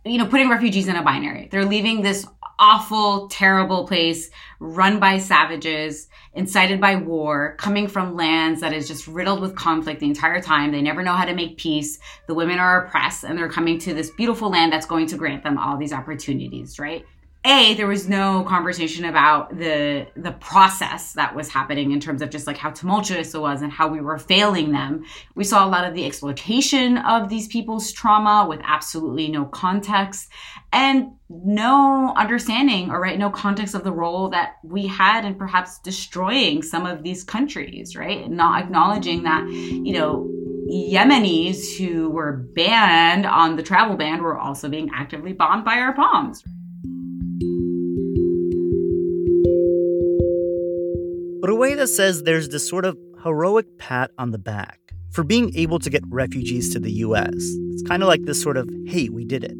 you 0.04 0.18
know, 0.18 0.26
putting 0.26 0.50
refugees 0.50 0.88
in 0.88 0.96
a 0.96 1.02
binary. 1.02 1.48
They're 1.50 1.64
leaving 1.64 2.02
this 2.02 2.26
awful, 2.58 3.28
terrible 3.28 3.86
place 3.86 4.30
run 4.60 5.00
by 5.00 5.18
savages, 5.18 6.08
incited 6.34 6.80
by 6.80 6.96
war, 6.96 7.56
coming 7.58 7.88
from 7.88 8.16
lands 8.16 8.60
that 8.60 8.72
is 8.72 8.86
just 8.86 9.06
riddled 9.06 9.40
with 9.40 9.56
conflict 9.56 10.00
the 10.00 10.06
entire 10.06 10.40
time. 10.40 10.72
They 10.72 10.82
never 10.82 11.02
know 11.02 11.14
how 11.14 11.24
to 11.24 11.34
make 11.34 11.58
peace. 11.58 11.98
The 12.26 12.34
women 12.34 12.58
are 12.58 12.84
oppressed 12.84 13.24
and 13.24 13.36
they're 13.36 13.48
coming 13.48 13.78
to 13.80 13.94
this 13.94 14.10
beautiful 14.10 14.50
land 14.50 14.72
that's 14.72 14.86
going 14.86 15.06
to 15.08 15.16
grant 15.16 15.42
them 15.42 15.58
all 15.58 15.76
these 15.76 15.92
opportunities, 15.92 16.78
right? 16.78 17.04
A 17.44 17.74
there 17.74 17.86
was 17.86 18.08
no 18.08 18.42
conversation 18.44 19.04
about 19.04 19.56
the 19.58 20.06
the 20.16 20.32
process 20.32 21.12
that 21.12 21.34
was 21.34 21.48
happening 21.48 21.92
in 21.92 22.00
terms 22.00 22.22
of 22.22 22.30
just 22.30 22.46
like 22.46 22.56
how 22.56 22.70
tumultuous 22.70 23.34
it 23.34 23.40
was 23.40 23.60
and 23.60 23.70
how 23.70 23.86
we 23.86 24.00
were 24.00 24.18
failing 24.18 24.72
them 24.72 25.04
we 25.34 25.44
saw 25.44 25.66
a 25.66 25.68
lot 25.68 25.84
of 25.84 25.94
the 25.94 26.06
exploitation 26.06 26.96
of 26.98 27.28
these 27.28 27.46
people's 27.48 27.92
trauma 27.92 28.46
with 28.48 28.60
absolutely 28.64 29.28
no 29.28 29.44
context 29.44 30.28
and 30.72 31.12
no 31.28 32.14
understanding 32.16 32.90
or 32.90 33.00
right 33.00 33.18
no 33.18 33.30
context 33.30 33.74
of 33.74 33.84
the 33.84 33.92
role 33.92 34.30
that 34.30 34.54
we 34.62 34.86
had 34.86 35.24
in 35.24 35.34
perhaps 35.34 35.78
destroying 35.80 36.62
some 36.62 36.86
of 36.86 37.02
these 37.02 37.22
countries 37.22 37.94
right 37.94 38.30
not 38.30 38.62
acknowledging 38.62 39.22
that 39.24 39.46
you 39.48 39.92
know 39.92 40.30
Yemenis 40.66 41.76
who 41.76 42.08
were 42.08 42.32
banned 42.32 43.26
on 43.26 43.56
the 43.56 43.62
travel 43.62 43.96
ban 43.96 44.22
were 44.22 44.38
also 44.38 44.68
being 44.68 44.90
actively 44.94 45.34
bombed 45.34 45.62
by 45.62 45.74
our 45.74 45.94
bombs. 45.94 46.42
Rowaida 51.48 51.86
says 51.86 52.22
there's 52.22 52.48
this 52.48 52.66
sort 52.66 52.84
of 52.84 52.96
heroic 53.22 53.66
pat 53.78 54.10
on 54.18 54.30
the 54.30 54.38
back 54.38 54.80
for 55.10 55.22
being 55.22 55.54
able 55.56 55.78
to 55.78 55.90
get 55.90 56.02
refugees 56.08 56.72
to 56.72 56.80
the 56.80 56.90
US. 56.92 57.34
It's 57.34 57.82
kind 57.82 58.02
of 58.02 58.08
like 58.08 58.22
this 58.24 58.40
sort 58.40 58.56
of, 58.56 58.68
hey, 58.86 59.08
we 59.10 59.24
did 59.24 59.44
it. 59.44 59.54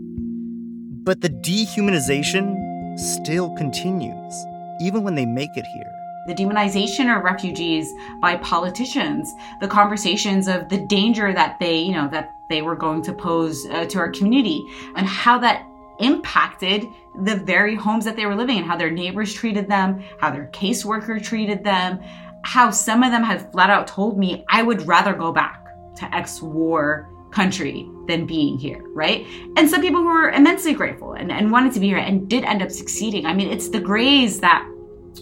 But 1.05 1.21
the 1.21 1.29
dehumanization 1.29 2.99
still 2.99 3.55
continues, 3.57 4.35
even 4.81 5.03
when 5.03 5.15
they 5.15 5.27
make 5.27 5.51
it 5.57 5.67
here 5.75 5.91
the 6.27 6.35
demonization 6.35 7.15
of 7.15 7.23
refugees 7.23 7.93
by 8.21 8.37
politicians, 8.37 9.31
the 9.61 9.69
conversations 9.69 10.49
of 10.49 10.69
the 10.71 10.79
danger 10.87 11.35
that 11.35 11.59
they, 11.59 11.77
you 11.77 11.93
know, 11.93 12.09
that 12.09 12.35
they 12.49 12.63
were 12.63 12.77
going 12.77 13.03
to 13.03 13.13
pose 13.13 13.67
uh, 13.67 13.85
to 13.85 13.99
our 13.99 14.11
community 14.11 14.65
and 14.97 15.07
how 15.07 15.39
that 15.39 15.67
impacted 16.01 16.87
the 17.23 17.37
very 17.37 17.75
homes 17.75 18.05
that 18.05 18.17
they 18.17 18.27
were 18.27 18.35
living 18.35 18.59
in, 18.59 18.65
how 18.65 18.77
their 18.77 18.91
neighbors 18.91 19.33
treated 19.33 19.69
them, 19.69 20.03
how 20.19 20.31
their 20.31 20.51
caseworker 20.53 21.23
treated 21.23 21.63
them, 21.63 22.01
how 22.43 22.71
some 22.71 23.03
of 23.03 23.11
them 23.11 23.23
had 23.23 23.51
flat 23.53 23.71
out 23.71 23.87
told 23.87 24.19
me, 24.19 24.45
I 24.49 24.63
would 24.63 24.87
rather 24.87 25.15
go 25.15 25.33
back 25.33 25.65
to 25.97 26.15
ex 26.15 26.43
war 26.43 27.09
country 27.31 27.89
than 28.07 28.27
being 28.27 28.59
here, 28.59 28.83
right? 28.95 29.27
And 29.57 29.69
some 29.69 29.81
people 29.81 30.01
who 30.01 30.07
were 30.07 30.31
immensely 30.31 30.73
grateful 30.73 31.15
and, 31.15 31.33
and 31.33 31.51
wanted 31.51 31.73
to 31.75 31.81
be 31.81 31.89
here 31.89 31.99
and 31.99 32.29
did 32.29 32.45
end 32.45 32.63
up 32.63 32.71
succeeding. 32.71 33.27
I 33.27 33.35
mean, 33.35 33.51
it's 33.51 33.69
the 33.69 33.81
grays 33.81 34.41
that 34.41 34.69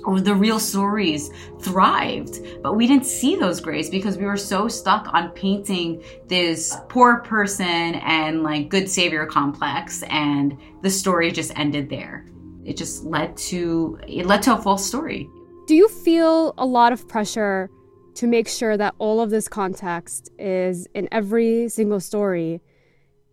or 0.04 0.20
the 0.20 0.34
real 0.34 0.58
stories 0.58 1.30
thrived. 1.60 2.40
But 2.62 2.76
we 2.76 2.86
didn't 2.86 3.06
see 3.06 3.36
those 3.36 3.60
grays 3.60 3.90
because 3.90 4.16
we 4.16 4.24
were 4.24 4.36
so 4.36 4.68
stuck 4.68 5.12
on 5.12 5.30
painting 5.30 6.02
this 6.28 6.76
poor 6.88 7.18
person 7.20 7.94
and 7.96 8.42
like 8.42 8.68
good 8.68 8.88
savior 8.88 9.26
complex 9.26 10.02
and 10.04 10.56
the 10.82 10.90
story 10.90 11.30
just 11.30 11.56
ended 11.58 11.88
there. 11.88 12.26
It 12.64 12.76
just 12.76 13.04
led 13.04 13.36
to 13.48 13.98
it 14.06 14.26
led 14.26 14.42
to 14.42 14.54
a 14.54 14.62
false 14.62 14.86
story. 14.86 15.28
Do 15.66 15.74
you 15.74 15.88
feel 15.88 16.54
a 16.58 16.66
lot 16.66 16.92
of 16.92 17.06
pressure 17.08 17.70
to 18.14 18.26
make 18.26 18.48
sure 18.48 18.76
that 18.76 18.94
all 18.98 19.20
of 19.20 19.30
this 19.30 19.48
context 19.48 20.30
is 20.38 20.86
in 20.94 21.08
every 21.12 21.68
single 21.68 22.00
story? 22.00 22.60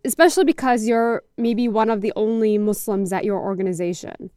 Especially 0.05 0.45
because 0.45 0.87
you're 0.87 1.23
maybe 1.37 1.67
one 1.67 1.89
of 1.89 2.01
the 2.01 2.13
only 2.15 2.57
Muslims 2.57 3.11
at 3.11 3.25
your 3.25 3.39
organization. 3.39 4.31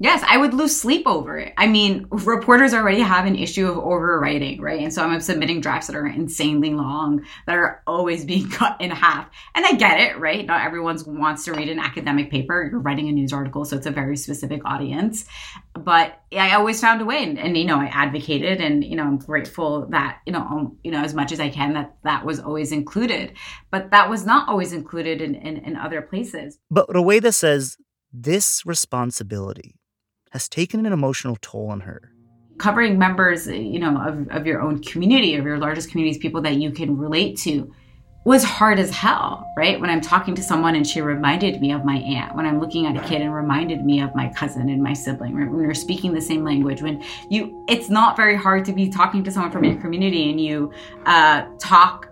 Yes, 0.00 0.24
I 0.26 0.38
would 0.38 0.52
lose 0.54 0.78
sleep 0.78 1.06
over 1.06 1.38
it. 1.38 1.54
I 1.56 1.68
mean, 1.68 2.08
reporters 2.10 2.74
already 2.74 3.00
have 3.00 3.26
an 3.26 3.36
issue 3.36 3.68
of 3.68 3.76
overwriting, 3.76 4.60
right? 4.60 4.80
And 4.80 4.92
so 4.92 5.04
I'm 5.04 5.20
submitting 5.20 5.60
drafts 5.60 5.86
that 5.86 5.94
are 5.94 6.06
insanely 6.06 6.74
long, 6.74 7.24
that 7.46 7.56
are 7.56 7.80
always 7.86 8.24
being 8.24 8.50
cut 8.50 8.80
in 8.80 8.90
half. 8.90 9.30
And 9.54 9.64
I 9.64 9.72
get 9.74 10.00
it, 10.00 10.18
right? 10.18 10.44
Not 10.44 10.66
everyone 10.66 10.98
wants 11.06 11.44
to 11.44 11.52
read 11.52 11.68
an 11.68 11.78
academic 11.78 12.28
paper. 12.28 12.68
You're 12.68 12.80
writing 12.80 13.08
a 13.08 13.12
news 13.12 13.32
article, 13.32 13.64
so 13.64 13.76
it's 13.76 13.86
a 13.86 13.92
very 13.92 14.16
specific 14.16 14.62
audience. 14.64 15.26
But 15.74 16.20
I 16.36 16.54
always 16.54 16.80
found 16.80 17.00
a 17.00 17.04
way, 17.04 17.22
and, 17.22 17.38
and 17.38 17.56
you 17.56 17.64
know, 17.64 17.78
I 17.78 17.86
advocated, 17.86 18.60
and 18.60 18.82
you 18.82 18.96
know, 18.96 19.04
I'm 19.04 19.18
grateful 19.18 19.86
that 19.90 20.20
you 20.26 20.32
know, 20.32 20.40
um, 20.40 20.76
you 20.82 20.90
know, 20.90 21.02
as 21.02 21.14
much 21.14 21.30
as 21.30 21.38
I 21.38 21.50
can, 21.50 21.74
that 21.74 21.96
that 22.02 22.26
was 22.26 22.40
always 22.40 22.72
included. 22.72 23.34
But 23.70 23.92
that 23.92 24.10
was 24.10 24.26
not 24.26 24.48
always 24.48 24.72
included 24.72 25.22
in 25.22 25.36
in, 25.36 25.58
in 25.58 25.76
other 25.76 26.02
places. 26.02 26.58
But 26.68 26.88
Rowaida 26.88 27.32
says 27.32 27.76
this 28.12 28.64
responsibility 28.66 29.76
has 30.34 30.48
taken 30.48 30.84
an 30.84 30.92
emotional 30.92 31.38
toll 31.40 31.70
on 31.70 31.80
her. 31.80 32.10
Covering 32.58 32.98
members, 32.98 33.46
you 33.46 33.78
know, 33.78 33.96
of, 33.96 34.28
of 34.30 34.46
your 34.46 34.60
own 34.60 34.82
community, 34.82 35.36
of 35.36 35.44
your 35.44 35.58
largest 35.58 35.90
communities, 35.90 36.18
people 36.18 36.42
that 36.42 36.56
you 36.56 36.72
can 36.72 36.98
relate 36.98 37.38
to, 37.38 37.72
was 38.24 38.42
hard 38.42 38.78
as 38.78 38.90
hell, 38.90 39.52
right? 39.54 39.78
When 39.78 39.90
I'm 39.90 40.00
talking 40.00 40.34
to 40.34 40.42
someone 40.42 40.74
and 40.74 40.86
she 40.86 41.02
reminded 41.02 41.60
me 41.60 41.72
of 41.72 41.84
my 41.84 41.96
aunt, 41.96 42.34
when 42.34 42.46
I'm 42.46 42.58
looking 42.58 42.86
at 42.86 42.96
a 42.96 43.06
kid 43.06 43.20
and 43.20 43.34
reminded 43.34 43.84
me 43.84 44.00
of 44.00 44.14
my 44.14 44.28
cousin 44.30 44.70
and 44.70 44.82
my 44.82 44.94
sibling, 44.94 45.34
right? 45.34 45.46
when 45.46 45.66
we're 45.66 45.74
speaking 45.74 46.14
the 46.14 46.22
same 46.22 46.42
language, 46.42 46.80
when 46.80 47.04
you, 47.28 47.62
it's 47.68 47.90
not 47.90 48.16
very 48.16 48.34
hard 48.34 48.64
to 48.64 48.72
be 48.72 48.88
talking 48.88 49.22
to 49.24 49.30
someone 49.30 49.52
from 49.52 49.62
your 49.64 49.78
community 49.78 50.30
and 50.30 50.40
you 50.40 50.72
uh, 51.04 51.44
talk 51.58 52.08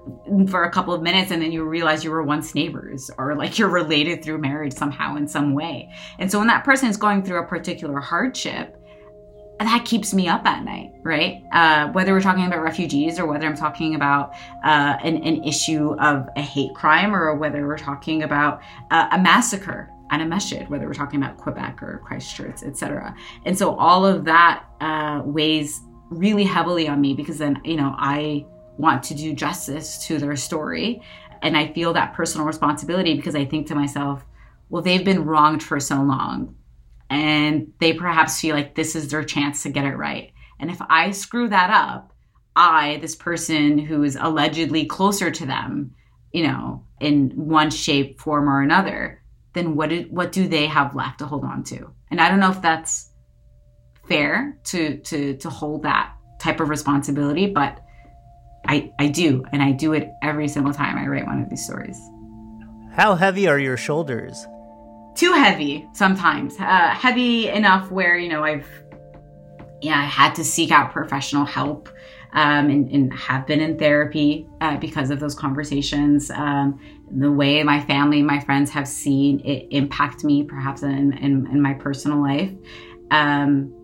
for 0.48 0.64
a 0.64 0.70
couple 0.70 0.92
of 0.92 1.00
minutes 1.00 1.30
and 1.30 1.40
then 1.40 1.50
you 1.50 1.64
realize 1.64 2.04
you 2.04 2.10
were 2.10 2.22
once 2.22 2.54
neighbors 2.54 3.10
or 3.16 3.34
like 3.34 3.58
you're 3.58 3.70
related 3.70 4.22
through 4.22 4.36
marriage 4.36 4.74
somehow 4.74 5.16
in 5.16 5.26
some 5.26 5.54
way. 5.54 5.90
And 6.18 6.30
so 6.30 6.38
when 6.38 6.48
that 6.48 6.62
person 6.62 6.90
is 6.90 6.98
going 6.98 7.22
through 7.22 7.42
a 7.42 7.46
particular 7.46 8.00
hardship, 8.00 8.81
that 9.60 9.84
keeps 9.84 10.12
me 10.12 10.28
up 10.28 10.44
at 10.46 10.64
night, 10.64 10.92
right? 11.02 11.42
Uh, 11.52 11.88
whether 11.92 12.12
we're 12.12 12.20
talking 12.20 12.46
about 12.46 12.62
refugees 12.62 13.18
or 13.18 13.26
whether 13.26 13.46
I'm 13.46 13.56
talking 13.56 13.94
about 13.94 14.32
uh, 14.64 14.96
an, 15.02 15.16
an, 15.18 15.44
issue 15.44 15.94
of 16.00 16.28
a 16.36 16.42
hate 16.42 16.74
crime 16.74 17.14
or 17.14 17.34
whether 17.36 17.66
we're 17.66 17.78
talking 17.78 18.22
about 18.24 18.60
uh, 18.90 19.08
a 19.12 19.18
massacre 19.18 19.88
and 20.10 20.20
a 20.20 20.26
masjid, 20.26 20.68
whether 20.68 20.86
we're 20.86 20.94
talking 20.94 21.22
about 21.22 21.38
Quebec 21.38 21.82
or 21.82 22.02
Christchurch, 22.04 22.62
etc. 22.62 23.14
And 23.44 23.56
so 23.56 23.76
all 23.76 24.04
of 24.04 24.24
that 24.24 24.64
uh, 24.80 25.22
weighs 25.24 25.80
really 26.10 26.44
heavily 26.44 26.88
on 26.88 27.00
me 27.00 27.14
because 27.14 27.38
then, 27.38 27.60
you 27.64 27.76
know, 27.76 27.94
I 27.96 28.44
want 28.76 29.02
to 29.04 29.14
do 29.14 29.32
justice 29.32 30.06
to 30.06 30.18
their 30.18 30.36
story. 30.36 31.02
And 31.42 31.56
I 31.56 31.72
feel 31.72 31.92
that 31.94 32.14
personal 32.14 32.46
responsibility 32.46 33.14
because 33.14 33.34
I 33.34 33.44
think 33.44 33.66
to 33.68 33.74
myself, 33.74 34.24
well, 34.68 34.82
they've 34.82 35.04
been 35.04 35.24
wronged 35.24 35.62
for 35.62 35.80
so 35.80 35.96
long. 35.96 36.54
And 37.12 37.74
they 37.78 37.92
perhaps 37.92 38.40
feel 38.40 38.56
like 38.56 38.74
this 38.74 38.96
is 38.96 39.08
their 39.08 39.22
chance 39.22 39.62
to 39.64 39.68
get 39.68 39.84
it 39.84 39.96
right. 39.96 40.32
And 40.58 40.70
if 40.70 40.80
I 40.80 41.10
screw 41.10 41.46
that 41.50 41.68
up, 41.68 42.14
I, 42.56 42.96
this 43.02 43.14
person 43.14 43.76
who 43.76 44.02
is 44.02 44.16
allegedly 44.18 44.86
closer 44.86 45.30
to 45.30 45.44
them, 45.44 45.94
you 46.32 46.46
know, 46.46 46.86
in 47.00 47.30
one 47.30 47.70
shape, 47.70 48.18
form, 48.18 48.48
or 48.48 48.62
another, 48.62 49.22
then 49.52 49.76
what 49.76 49.90
do, 49.90 50.06
what 50.08 50.32
do 50.32 50.48
they 50.48 50.66
have 50.66 50.96
left 50.96 51.18
to 51.18 51.26
hold 51.26 51.44
on 51.44 51.64
to? 51.64 51.90
And 52.10 52.18
I 52.18 52.30
don't 52.30 52.40
know 52.40 52.50
if 52.50 52.62
that's 52.62 53.10
fair 54.08 54.58
to 54.64 54.96
to 54.98 55.36
to 55.36 55.50
hold 55.50 55.82
that 55.82 56.14
type 56.40 56.60
of 56.60 56.70
responsibility, 56.70 57.46
but 57.46 57.84
I, 58.66 58.90
I 58.98 59.08
do, 59.08 59.44
and 59.52 59.62
I 59.62 59.72
do 59.72 59.92
it 59.92 60.08
every 60.22 60.48
single 60.48 60.72
time 60.72 60.96
I 60.96 61.06
write 61.06 61.26
one 61.26 61.42
of 61.42 61.50
these 61.50 61.64
stories. 61.64 61.98
How 62.92 63.16
heavy 63.16 63.48
are 63.48 63.58
your 63.58 63.76
shoulders? 63.76 64.46
Too 65.14 65.32
heavy 65.32 65.86
sometimes. 65.92 66.58
Uh, 66.58 66.90
heavy 66.90 67.48
enough 67.48 67.90
where, 67.90 68.16
you 68.16 68.28
know, 68.28 68.44
I've, 68.44 68.66
yeah, 69.80 69.98
I 70.00 70.04
had 70.04 70.34
to 70.36 70.44
seek 70.44 70.70
out 70.70 70.92
professional 70.92 71.44
help 71.44 71.88
um, 72.32 72.70
and, 72.70 72.90
and, 72.90 73.12
have 73.12 73.46
been 73.46 73.60
in 73.60 73.78
therapy 73.78 74.46
uh, 74.62 74.78
because 74.78 75.10
of 75.10 75.20
those 75.20 75.34
conversations. 75.34 76.30
Um, 76.30 76.80
the 77.10 77.30
way 77.30 77.62
my 77.62 77.78
family, 77.80 78.22
my 78.22 78.40
friends 78.40 78.70
have 78.70 78.88
seen 78.88 79.40
it 79.40 79.66
impact 79.70 80.24
me, 80.24 80.42
perhaps 80.42 80.82
in, 80.82 81.12
in, 81.18 81.46
in 81.48 81.60
my 81.60 81.74
personal 81.74 82.22
life. 82.22 82.50
Um, 83.10 83.74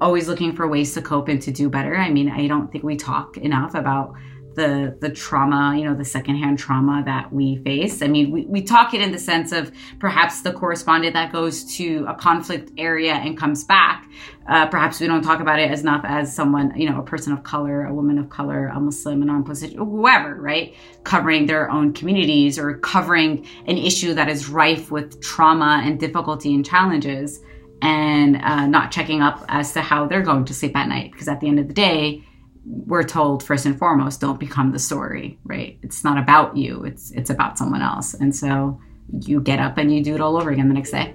always 0.00 0.26
looking 0.26 0.56
for 0.56 0.66
ways 0.68 0.94
to 0.94 1.02
cope 1.02 1.28
and 1.28 1.40
to 1.42 1.50
do 1.50 1.68
better. 1.68 1.96
I 1.96 2.10
mean, 2.10 2.30
I 2.30 2.46
don't 2.46 2.72
think 2.72 2.82
we 2.82 2.96
talk 2.96 3.36
enough 3.36 3.74
about 3.74 4.14
the 4.54 4.96
the 5.00 5.10
trauma, 5.10 5.76
you 5.76 5.84
know, 5.84 5.94
the 5.94 6.04
secondhand 6.04 6.58
trauma 6.58 7.02
that 7.04 7.32
we 7.32 7.56
face. 7.56 8.02
I 8.02 8.08
mean, 8.08 8.30
we, 8.30 8.46
we 8.46 8.62
talk 8.62 8.94
it 8.94 9.00
in 9.00 9.12
the 9.12 9.18
sense 9.18 9.52
of 9.52 9.72
perhaps 9.98 10.42
the 10.42 10.52
correspondent 10.52 11.14
that 11.14 11.32
goes 11.32 11.64
to 11.76 12.06
a 12.08 12.14
conflict 12.14 12.72
area 12.78 13.14
and 13.14 13.38
comes 13.38 13.64
back. 13.64 14.08
Uh, 14.48 14.66
perhaps 14.66 15.00
we 15.00 15.06
don't 15.06 15.22
talk 15.22 15.40
about 15.40 15.58
it 15.58 15.70
as 15.70 15.80
enough 15.80 16.04
as 16.04 16.34
someone, 16.34 16.72
you 16.78 16.88
know, 16.88 17.00
a 17.00 17.02
person 17.02 17.32
of 17.32 17.42
color, 17.42 17.84
a 17.84 17.94
woman 17.94 18.18
of 18.18 18.28
color, 18.28 18.66
a 18.66 18.78
Muslim, 18.80 19.22
a 19.22 19.24
non-position, 19.24 19.78
whoever, 19.78 20.34
right? 20.34 20.74
Covering 21.04 21.46
their 21.46 21.70
own 21.70 21.92
communities 21.94 22.58
or 22.58 22.78
covering 22.78 23.46
an 23.66 23.78
issue 23.78 24.12
that 24.14 24.28
is 24.28 24.48
rife 24.48 24.90
with 24.90 25.20
trauma 25.22 25.82
and 25.84 25.98
difficulty 25.98 26.54
and 26.54 26.64
challenges 26.64 27.40
and 27.80 28.36
uh, 28.36 28.66
not 28.66 28.90
checking 28.90 29.22
up 29.22 29.44
as 29.48 29.72
to 29.72 29.80
how 29.80 30.06
they're 30.06 30.22
going 30.22 30.44
to 30.44 30.54
sleep 30.54 30.76
at 30.76 30.88
night. 30.88 31.12
Because 31.12 31.28
at 31.28 31.40
the 31.40 31.48
end 31.48 31.58
of 31.58 31.68
the 31.68 31.74
day, 31.74 32.22
we're 32.66 33.02
told 33.02 33.42
first 33.42 33.66
and 33.66 33.78
foremost, 33.78 34.20
don't 34.20 34.40
become 34.40 34.72
the 34.72 34.78
story, 34.78 35.38
right? 35.44 35.78
It's 35.82 36.02
not 36.02 36.18
about 36.18 36.56
you. 36.56 36.84
It's 36.84 37.10
it's 37.10 37.30
about 37.30 37.58
someone 37.58 37.82
else. 37.82 38.14
And 38.14 38.34
so 38.34 38.80
you 39.20 39.40
get 39.40 39.58
up 39.58 39.76
and 39.76 39.94
you 39.94 40.02
do 40.02 40.14
it 40.14 40.20
all 40.20 40.36
over 40.36 40.50
again 40.50 40.68
the 40.68 40.74
next 40.74 40.90
day. 40.90 41.14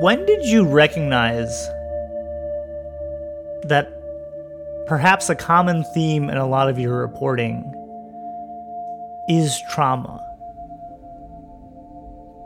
When 0.00 0.24
did 0.24 0.46
you 0.46 0.64
recognize 0.64 1.48
that 3.64 3.92
perhaps 4.86 5.28
a 5.28 5.34
common 5.34 5.84
theme 5.92 6.30
in 6.30 6.38
a 6.38 6.46
lot 6.46 6.70
of 6.70 6.78
your 6.78 6.96
reporting 6.96 7.64
is 9.28 9.60
trauma? 9.70 10.18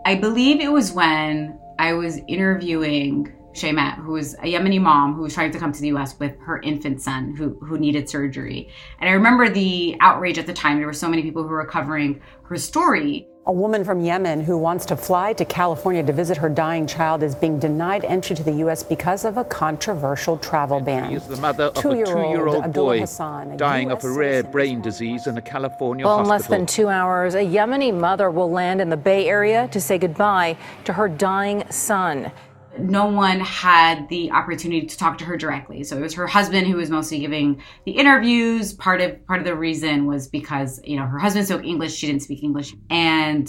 I 0.06 0.16
believe 0.16 0.60
it 0.60 0.72
was 0.72 0.92
when 0.92 1.58
I 1.78 1.92
was 1.92 2.20
interviewing 2.28 3.32
Shaymat, 3.54 3.96
who 3.96 4.12
was 4.12 4.34
a 4.34 4.52
Yemeni 4.52 4.80
mom 4.80 5.14
who 5.14 5.22
was 5.22 5.34
trying 5.34 5.52
to 5.52 5.58
come 5.58 5.72
to 5.72 5.80
the 5.80 5.88
US 5.88 6.18
with 6.18 6.36
her 6.40 6.60
infant 6.60 7.00
son 7.00 7.34
who, 7.36 7.56
who 7.64 7.78
needed 7.78 8.08
surgery. 8.08 8.68
And 9.00 9.08
I 9.08 9.12
remember 9.12 9.48
the 9.48 9.96
outrage 10.00 10.38
at 10.38 10.46
the 10.46 10.52
time. 10.52 10.78
There 10.78 10.86
were 10.86 10.92
so 10.92 11.08
many 11.08 11.22
people 11.22 11.42
who 11.42 11.50
were 11.50 11.64
covering 11.64 12.20
her 12.44 12.56
story. 12.56 13.28
A 13.46 13.52
woman 13.52 13.84
from 13.84 14.00
Yemen 14.00 14.40
who 14.40 14.56
wants 14.56 14.86
to 14.86 14.96
fly 14.96 15.34
to 15.34 15.44
California 15.44 16.02
to 16.02 16.14
visit 16.14 16.38
her 16.38 16.48
dying 16.48 16.86
child 16.86 17.22
is 17.22 17.34
being 17.34 17.58
denied 17.58 18.02
entry 18.06 18.34
to 18.36 18.42
the 18.42 18.52
U.S. 18.64 18.82
because 18.82 19.26
of 19.26 19.36
a 19.36 19.44
controversial 19.44 20.38
travel 20.38 20.80
ban. 20.80 21.10
He 21.10 21.16
is 21.16 21.26
the 21.26 21.36
mother 21.36 21.64
of 21.64 21.76
a 21.76 21.82
two-year-old 21.82 22.72
boy 22.72 23.00
Hassan, 23.00 23.58
dying 23.58 23.90
US 23.90 24.02
of 24.02 24.10
a 24.10 24.14
rare 24.14 24.42
brain 24.44 24.80
disease 24.80 25.26
in 25.26 25.36
a 25.36 25.42
California 25.42 26.06
well, 26.06 26.24
hospital. 26.24 26.34
in 26.34 26.40
less 26.40 26.48
than 26.48 26.64
two 26.64 26.88
hours, 26.88 27.34
a 27.34 27.44
Yemeni 27.44 27.92
mother 27.92 28.30
will 28.30 28.50
land 28.50 28.80
in 28.80 28.88
the 28.88 28.96
Bay 28.96 29.28
Area 29.28 29.68
to 29.72 29.78
say 29.78 29.98
goodbye 29.98 30.56
to 30.84 30.94
her 30.94 31.06
dying 31.06 31.64
son 31.70 32.32
no 32.78 33.06
one 33.06 33.40
had 33.40 34.08
the 34.08 34.30
opportunity 34.30 34.86
to 34.86 34.96
talk 34.96 35.18
to 35.18 35.24
her 35.24 35.36
directly. 35.36 35.84
So 35.84 35.96
it 35.96 36.00
was 36.00 36.14
her 36.14 36.26
husband 36.26 36.66
who 36.66 36.76
was 36.76 36.90
mostly 36.90 37.18
giving 37.18 37.62
the 37.84 37.92
interviews. 37.92 38.72
Part 38.72 39.00
of 39.00 39.26
part 39.26 39.40
of 39.40 39.44
the 39.44 39.54
reason 39.54 40.06
was 40.06 40.28
because, 40.28 40.80
you 40.84 40.96
know, 40.96 41.06
her 41.06 41.18
husband 41.18 41.46
spoke 41.46 41.64
English, 41.64 41.94
she 41.94 42.06
didn't 42.06 42.22
speak 42.22 42.42
English. 42.42 42.74
And 42.90 43.48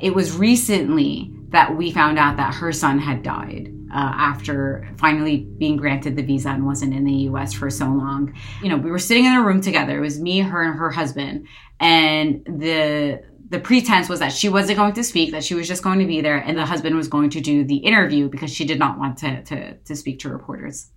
it 0.00 0.14
was 0.14 0.36
recently 0.36 1.32
that 1.50 1.76
we 1.76 1.90
found 1.92 2.18
out 2.18 2.36
that 2.36 2.54
her 2.54 2.72
son 2.72 2.98
had 2.98 3.22
died. 3.22 3.70
Uh, 3.92 4.12
after 4.16 4.90
finally 4.96 5.46
being 5.56 5.76
granted 5.76 6.16
the 6.16 6.22
visa 6.22 6.48
and 6.48 6.66
wasn't 6.66 6.92
in 6.92 7.04
the 7.04 7.28
US 7.30 7.52
for 7.52 7.70
so 7.70 7.84
long. 7.84 8.34
You 8.60 8.68
know, 8.68 8.76
we 8.76 8.90
were 8.90 8.98
sitting 8.98 9.24
in 9.24 9.34
a 9.34 9.40
room 9.40 9.60
together. 9.60 9.98
It 9.98 10.00
was 10.00 10.18
me, 10.20 10.40
her, 10.40 10.64
and 10.64 10.76
her 10.76 10.90
husband. 10.90 11.46
And 11.78 12.44
the 12.44 13.22
the 13.48 13.60
pretense 13.60 14.08
was 14.08 14.20
that 14.20 14.32
she 14.32 14.48
wasn't 14.48 14.78
going 14.78 14.94
to 14.94 15.04
speak, 15.04 15.32
that 15.32 15.44
she 15.44 15.54
was 15.54 15.68
just 15.68 15.82
going 15.82 15.98
to 15.98 16.06
be 16.06 16.20
there, 16.20 16.38
and 16.38 16.56
the 16.56 16.64
husband 16.64 16.96
was 16.96 17.08
going 17.08 17.30
to 17.30 17.40
do 17.40 17.64
the 17.64 17.76
interview 17.76 18.28
because 18.28 18.52
she 18.52 18.64
did 18.64 18.78
not 18.78 18.98
want 18.98 19.18
to, 19.18 19.42
to, 19.44 19.76
to 19.76 19.96
speak 19.96 20.20
to 20.20 20.30
reporters. 20.30 20.90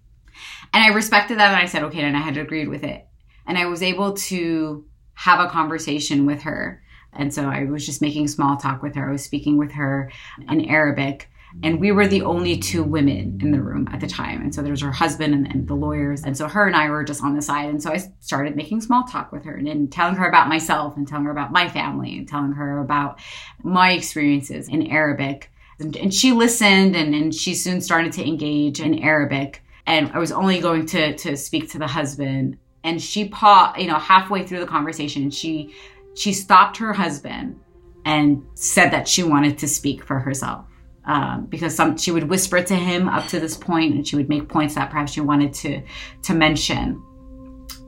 And 0.73 0.83
I 0.83 0.89
respected 0.89 1.39
that 1.39 1.53
and 1.53 1.61
I 1.61 1.65
said, 1.65 1.83
okay, 1.83 2.01
and 2.01 2.15
I 2.15 2.21
had 2.21 2.37
agreed 2.37 2.69
with 2.69 2.83
it. 2.83 3.05
And 3.45 3.57
I 3.57 3.65
was 3.65 3.81
able 3.81 4.13
to 4.13 4.85
have 5.13 5.39
a 5.39 5.49
conversation 5.49 6.25
with 6.25 6.43
her. 6.43 6.83
And 7.13 7.33
so 7.33 7.49
I 7.49 7.63
was 7.63 7.85
just 7.85 8.01
making 8.01 8.27
small 8.27 8.57
talk 8.57 8.83
with 8.83 8.95
her. 8.95 9.09
I 9.09 9.11
was 9.11 9.23
speaking 9.23 9.57
with 9.57 9.71
her 9.71 10.11
in 10.49 10.65
Arabic. 10.65 11.29
And 11.63 11.79
we 11.79 11.91
were 11.91 12.07
the 12.07 12.21
only 12.21 12.57
two 12.57 12.83
women 12.83 13.39
in 13.41 13.51
the 13.51 13.61
room 13.61 13.87
at 13.91 13.99
the 13.99 14.07
time. 14.07 14.41
And 14.41 14.53
so 14.53 14.61
there 14.61 14.71
was 14.71 14.81
her 14.81 14.91
husband 14.91 15.33
and, 15.33 15.47
and, 15.47 15.67
the 15.67 15.73
lawyers. 15.73 16.23
And 16.23 16.37
so 16.37 16.47
her 16.47 16.67
and 16.67 16.75
I 16.75 16.89
were 16.89 17.03
just 17.03 17.23
on 17.23 17.35
the 17.35 17.41
side. 17.41 17.69
And 17.69 17.81
so 17.81 17.91
I 17.91 17.99
started 18.19 18.55
making 18.55 18.81
small 18.81 19.05
talk 19.05 19.31
with 19.31 19.45
her 19.45 19.55
and, 19.55 19.67
and 19.67 19.91
telling 19.91 20.15
her 20.15 20.27
about 20.27 20.49
myself 20.49 20.97
and 20.97 21.07
telling 21.07 21.25
her 21.25 21.31
about 21.31 21.51
my 21.51 21.67
family 21.67 22.17
and 22.17 22.27
telling 22.27 22.51
her 22.51 22.79
about 22.79 23.19
my 23.63 23.91
experiences 23.91 24.67
in 24.67 24.87
Arabic. 24.87 25.51
And, 25.79 25.95
and 25.95 26.13
she 26.13 26.31
listened 26.31 26.95
and, 26.95 27.15
and 27.15 27.33
she 27.33 27.55
soon 27.55 27.81
started 27.81 28.11
to 28.13 28.27
engage 28.27 28.79
in 28.79 28.99
Arabic. 28.99 29.63
And 29.85 30.11
I 30.11 30.19
was 30.19 30.31
only 30.31 30.59
going 30.59 30.85
to, 30.87 31.15
to 31.15 31.37
speak 31.37 31.71
to 31.71 31.79
the 31.79 31.87
husband. 31.87 32.57
And 32.83 33.01
she 33.01 33.29
paused, 33.29 33.79
you 33.79 33.87
know, 33.87 33.97
halfway 33.97 34.45
through 34.45 34.59
the 34.59 34.67
conversation, 34.67 35.31
she 35.31 35.73
she 36.13 36.33
stopped 36.33 36.77
her 36.77 36.93
husband 36.93 37.59
and 38.03 38.43
said 38.55 38.89
that 38.89 39.07
she 39.07 39.21
wanted 39.21 39.59
to 39.59 39.67
speak 39.67 40.03
for 40.03 40.19
herself 40.19 40.65
um, 41.07 41.45
because 41.47 41.75
some 41.75 41.97
she 41.97 42.11
would 42.11 42.29
whisper 42.29 42.61
to 42.61 42.75
him 42.75 43.09
up 43.09 43.27
to 43.27 43.39
this 43.39 43.57
point, 43.57 43.95
and 43.95 44.07
she 44.07 44.15
would 44.15 44.29
make 44.29 44.47
points 44.47 44.75
that 44.75 44.91
perhaps 44.91 45.13
she 45.13 45.21
wanted 45.21 45.53
to 45.53 45.81
to 46.23 46.33
mention. 46.33 47.01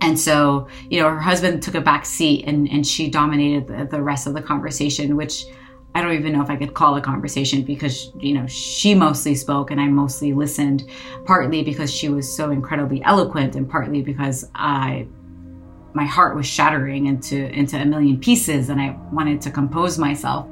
And 0.02 0.18
so, 0.18 0.70
you 0.90 1.02
know, 1.02 1.10
her 1.10 1.20
husband 1.20 1.62
took 1.62 1.76
a 1.76 1.82
back 1.82 2.06
seat, 2.06 2.46
and 2.48 2.68
and 2.70 2.88
she 2.88 3.10
dominated 3.10 3.68
the, 3.68 3.88
the 3.92 4.02
rest 4.02 4.26
of 4.26 4.34
the 4.34 4.42
conversation, 4.42 5.16
which 5.16 5.46
I 5.96 6.02
don't 6.02 6.14
even 6.14 6.34
know 6.34 6.42
if 6.42 6.50
I 6.50 6.56
could 6.56 6.74
call 6.74 6.96
a 6.96 7.02
conversation 7.02 7.64
because, 7.64 8.12
you 8.20 8.34
know, 8.34 8.46
she 8.48 8.94
mostly 8.94 9.34
spoke 9.36 9.72
and 9.72 9.82
I 9.82 9.88
mostly 9.88 10.34
listened, 10.34 10.90
partly 11.26 11.64
because 11.64 11.92
she 11.92 12.10
was 12.10 12.32
so 12.32 12.52
incredibly 12.52 13.04
eloquent 13.04 13.56
and 13.56 13.70
partly 13.70 14.02
because 14.02 14.50
I 14.56 15.08
my 15.94 16.06
heart 16.06 16.36
was 16.36 16.46
shattering 16.46 17.08
into 17.08 17.50
into 17.52 17.76
a 17.76 17.86
million 17.86 18.20
pieces 18.20 18.70
and 18.70 18.80
I 18.80 18.96
wanted 19.12 19.42
to 19.42 19.52
compose 19.52 19.98
myself. 19.98 20.48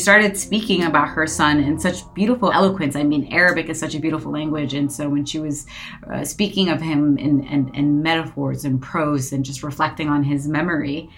Started 0.00 0.36
speaking 0.36 0.82
about 0.82 1.08
her 1.08 1.26
son 1.26 1.60
in 1.60 1.78
such 1.78 1.98
beautiful 2.14 2.50
eloquence. 2.50 2.96
I 2.96 3.04
mean, 3.04 3.32
Arabic 3.32 3.68
is 3.68 3.78
such 3.78 3.94
a 3.94 4.00
beautiful 4.00 4.32
language. 4.32 4.74
And 4.74 4.90
so 4.92 5.08
when 5.08 5.24
she 5.24 5.38
was 5.38 5.66
uh, 6.12 6.24
speaking 6.24 6.68
of 6.68 6.80
him 6.80 7.16
in, 7.18 7.46
in, 7.46 7.72
in 7.74 8.02
metaphors 8.02 8.64
and 8.64 8.82
prose 8.82 9.32
and 9.32 9.44
just 9.44 9.62
reflecting 9.62 10.08
on 10.08 10.24
his 10.24 10.48
memory, 10.48 11.08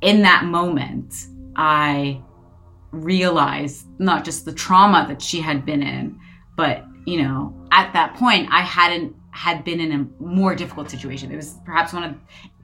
in 0.00 0.22
that 0.22 0.44
moment, 0.44 1.14
I 1.56 2.20
realized 2.90 3.86
not 3.98 4.24
just 4.24 4.44
the 4.44 4.52
trauma 4.52 5.06
that 5.08 5.22
she 5.22 5.40
had 5.40 5.64
been 5.64 5.82
in, 5.82 6.20
but, 6.56 6.84
you 7.06 7.22
know, 7.22 7.54
at 7.70 7.92
that 7.94 8.14
point, 8.14 8.48
I 8.52 8.60
hadn't 8.60 9.16
had 9.32 9.64
been 9.64 9.80
in 9.80 9.92
a 9.92 10.22
more 10.22 10.54
difficult 10.54 10.90
situation. 10.90 11.32
It 11.32 11.36
was 11.36 11.56
perhaps 11.64 11.94
one 11.94 12.04
of 12.04 12.14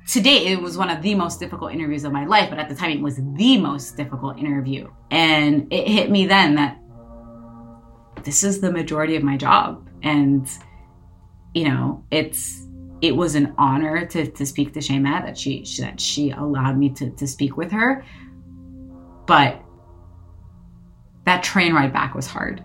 today 0.09 0.47
it 0.47 0.61
was 0.61 0.77
one 0.77 0.91
of 0.91 1.03
the 1.03 1.15
most 1.15 1.39
difficult 1.39 1.73
interviews 1.73 2.05
of 2.05 2.13
my 2.13 2.25
life, 2.25 2.49
but 2.49 2.59
at 2.59 2.69
the 2.69 2.75
time 2.75 2.91
it 2.91 3.01
was 3.01 3.17
the 3.17 3.59
most 3.59 3.97
difficult 3.97 4.39
interview. 4.39 4.91
And 5.11 5.73
it 5.73 5.87
hit 5.87 6.11
me 6.11 6.27
then 6.27 6.55
that 6.55 6.79
this 8.25 8.43
is 8.43 8.61
the 8.61 8.73
majority 8.73 9.17
of 9.17 9.23
my 9.23 9.37
job. 9.37 9.87
And, 10.03 10.49
you 11.55 11.69
know, 11.69 12.05
it's, 12.11 12.67
it 13.03 13.15
was 13.15 13.35
an 13.35 13.55
honor 13.59 14.07
to, 14.07 14.31
to 14.31 14.47
speak 14.47 14.73
to 14.73 14.81
Shaymat 14.81 15.25
that 15.27 15.37
she, 15.37 15.65
that 15.79 16.01
she 16.01 16.31
allowed 16.31 16.79
me 16.79 16.91
to, 16.91 17.11
to 17.11 17.27
speak 17.27 17.57
with 17.57 17.71
her. 17.71 18.05
But 19.27 19.63
that 21.25 21.43
train 21.43 21.75
ride 21.75 21.93
back 21.93 22.15
was 22.15 22.27
hard 22.27 22.65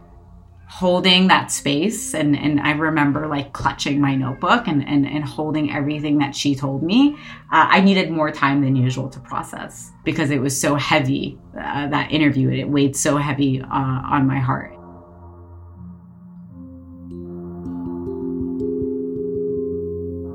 holding 0.74 1.28
that 1.28 1.52
space 1.52 2.16
and, 2.16 2.36
and 2.36 2.60
I 2.60 2.72
remember 2.72 3.28
like 3.28 3.54
clutching 3.54 4.02
my 4.02 4.16
notebook 4.16 4.68
and, 4.68 4.84
and, 4.88 5.06
and 5.06 5.24
holding 5.24 5.72
everything 5.72 6.18
that 6.18 6.36
she 6.36 6.56
told 6.56 6.82
me. 6.82 7.16
Uh, 7.52 7.70
I 7.70 7.80
needed 7.80 8.10
more 8.10 8.32
time 8.32 8.62
than 8.62 8.76
usual 8.76 9.08
to 9.10 9.20
process 9.20 9.92
because 10.04 10.32
it 10.32 10.42
was 10.42 10.60
so 10.60 10.74
heavy, 10.74 11.38
uh, 11.56 11.90
that 11.90 12.12
interview, 12.12 12.50
it 12.50 12.68
weighed 12.68 12.96
so 12.96 13.18
heavy 13.18 13.62
uh, 13.62 13.68
on 13.72 14.26
my 14.26 14.40
heart. 14.40 14.72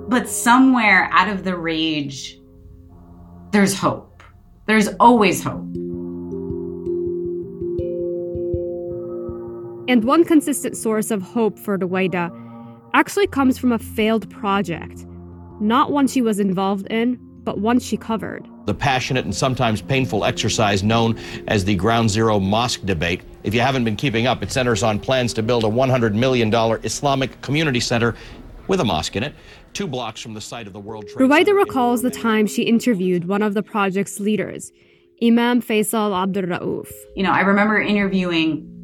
But 0.09 0.29
somewhere 0.29 1.09
out 1.11 1.29
of 1.29 1.43
the 1.43 1.57
rage, 1.57 2.41
there's 3.51 3.77
hope. 3.77 4.23
There's 4.67 4.87
always 5.01 5.43
hope. 5.43 5.67
And 9.89 10.05
one 10.05 10.23
consistent 10.23 10.77
source 10.77 11.11
of 11.11 11.23
hope 11.23 11.59
for 11.59 11.79
Rowaida 11.79 12.31
actually 12.93 13.27
comes 13.27 13.57
from 13.57 13.73
a 13.73 13.79
failed 13.79 14.29
project, 14.31 15.07
not 15.61 15.91
one 15.91 16.07
she 16.07 16.21
was 16.21 16.39
involved 16.39 16.87
in, 16.89 17.19
but 17.43 17.59
one 17.59 17.81
she 17.81 17.97
covered. 17.97 18.47
The 18.67 18.75
passionate 18.75 19.25
and 19.25 19.35
sometimes 19.35 19.81
painful 19.81 20.27
exercise 20.27 20.83
known 20.83 21.19
as 21.47 21.65
the 21.65 21.75
Ground 21.75 22.11
Zero 22.11 22.39
Mosque 22.39 22.85
debate. 22.85 23.23
If 23.45 23.55
you 23.55 23.63
haven't 23.63 23.85
been 23.85 23.97
keeping 23.97 24.27
up, 24.27 24.43
it 24.43 24.53
centers 24.53 24.83
on 24.83 25.01
plans 25.01 25.33
to 25.33 25.43
build 25.43 25.65
a 25.65 25.69
$100 25.69 26.13
million 26.13 26.53
Islamic 26.85 27.41
community 27.41 27.81
center 27.81 28.15
with 28.67 28.81
a 28.81 28.85
mosque 28.85 29.17
in 29.17 29.23
it, 29.23 29.35
two 29.73 29.87
blocks 29.87 30.21
from 30.21 30.35
the 30.35 30.41
site 30.43 30.67
of 30.67 30.75
the 30.75 30.81
World 30.81 31.09
Trade 31.09 31.27
Rowaida 31.31 31.57
recalls 31.57 32.03
the 32.03 32.11
time 32.11 32.47
she 32.47 32.65
interviewed 32.65 33.27
one 33.27 33.41
of 33.41 33.55
the 33.55 33.63
project's 33.63 34.21
leaders, 34.21 34.71
Imam 35.23 35.63
Faisal 35.63 36.15
Abdul 36.15 36.43
Rauf. 36.43 36.91
You 37.17 37.23
know, 37.23 37.33
I 37.33 37.41
remember 37.41 37.81
interviewing 37.81 38.78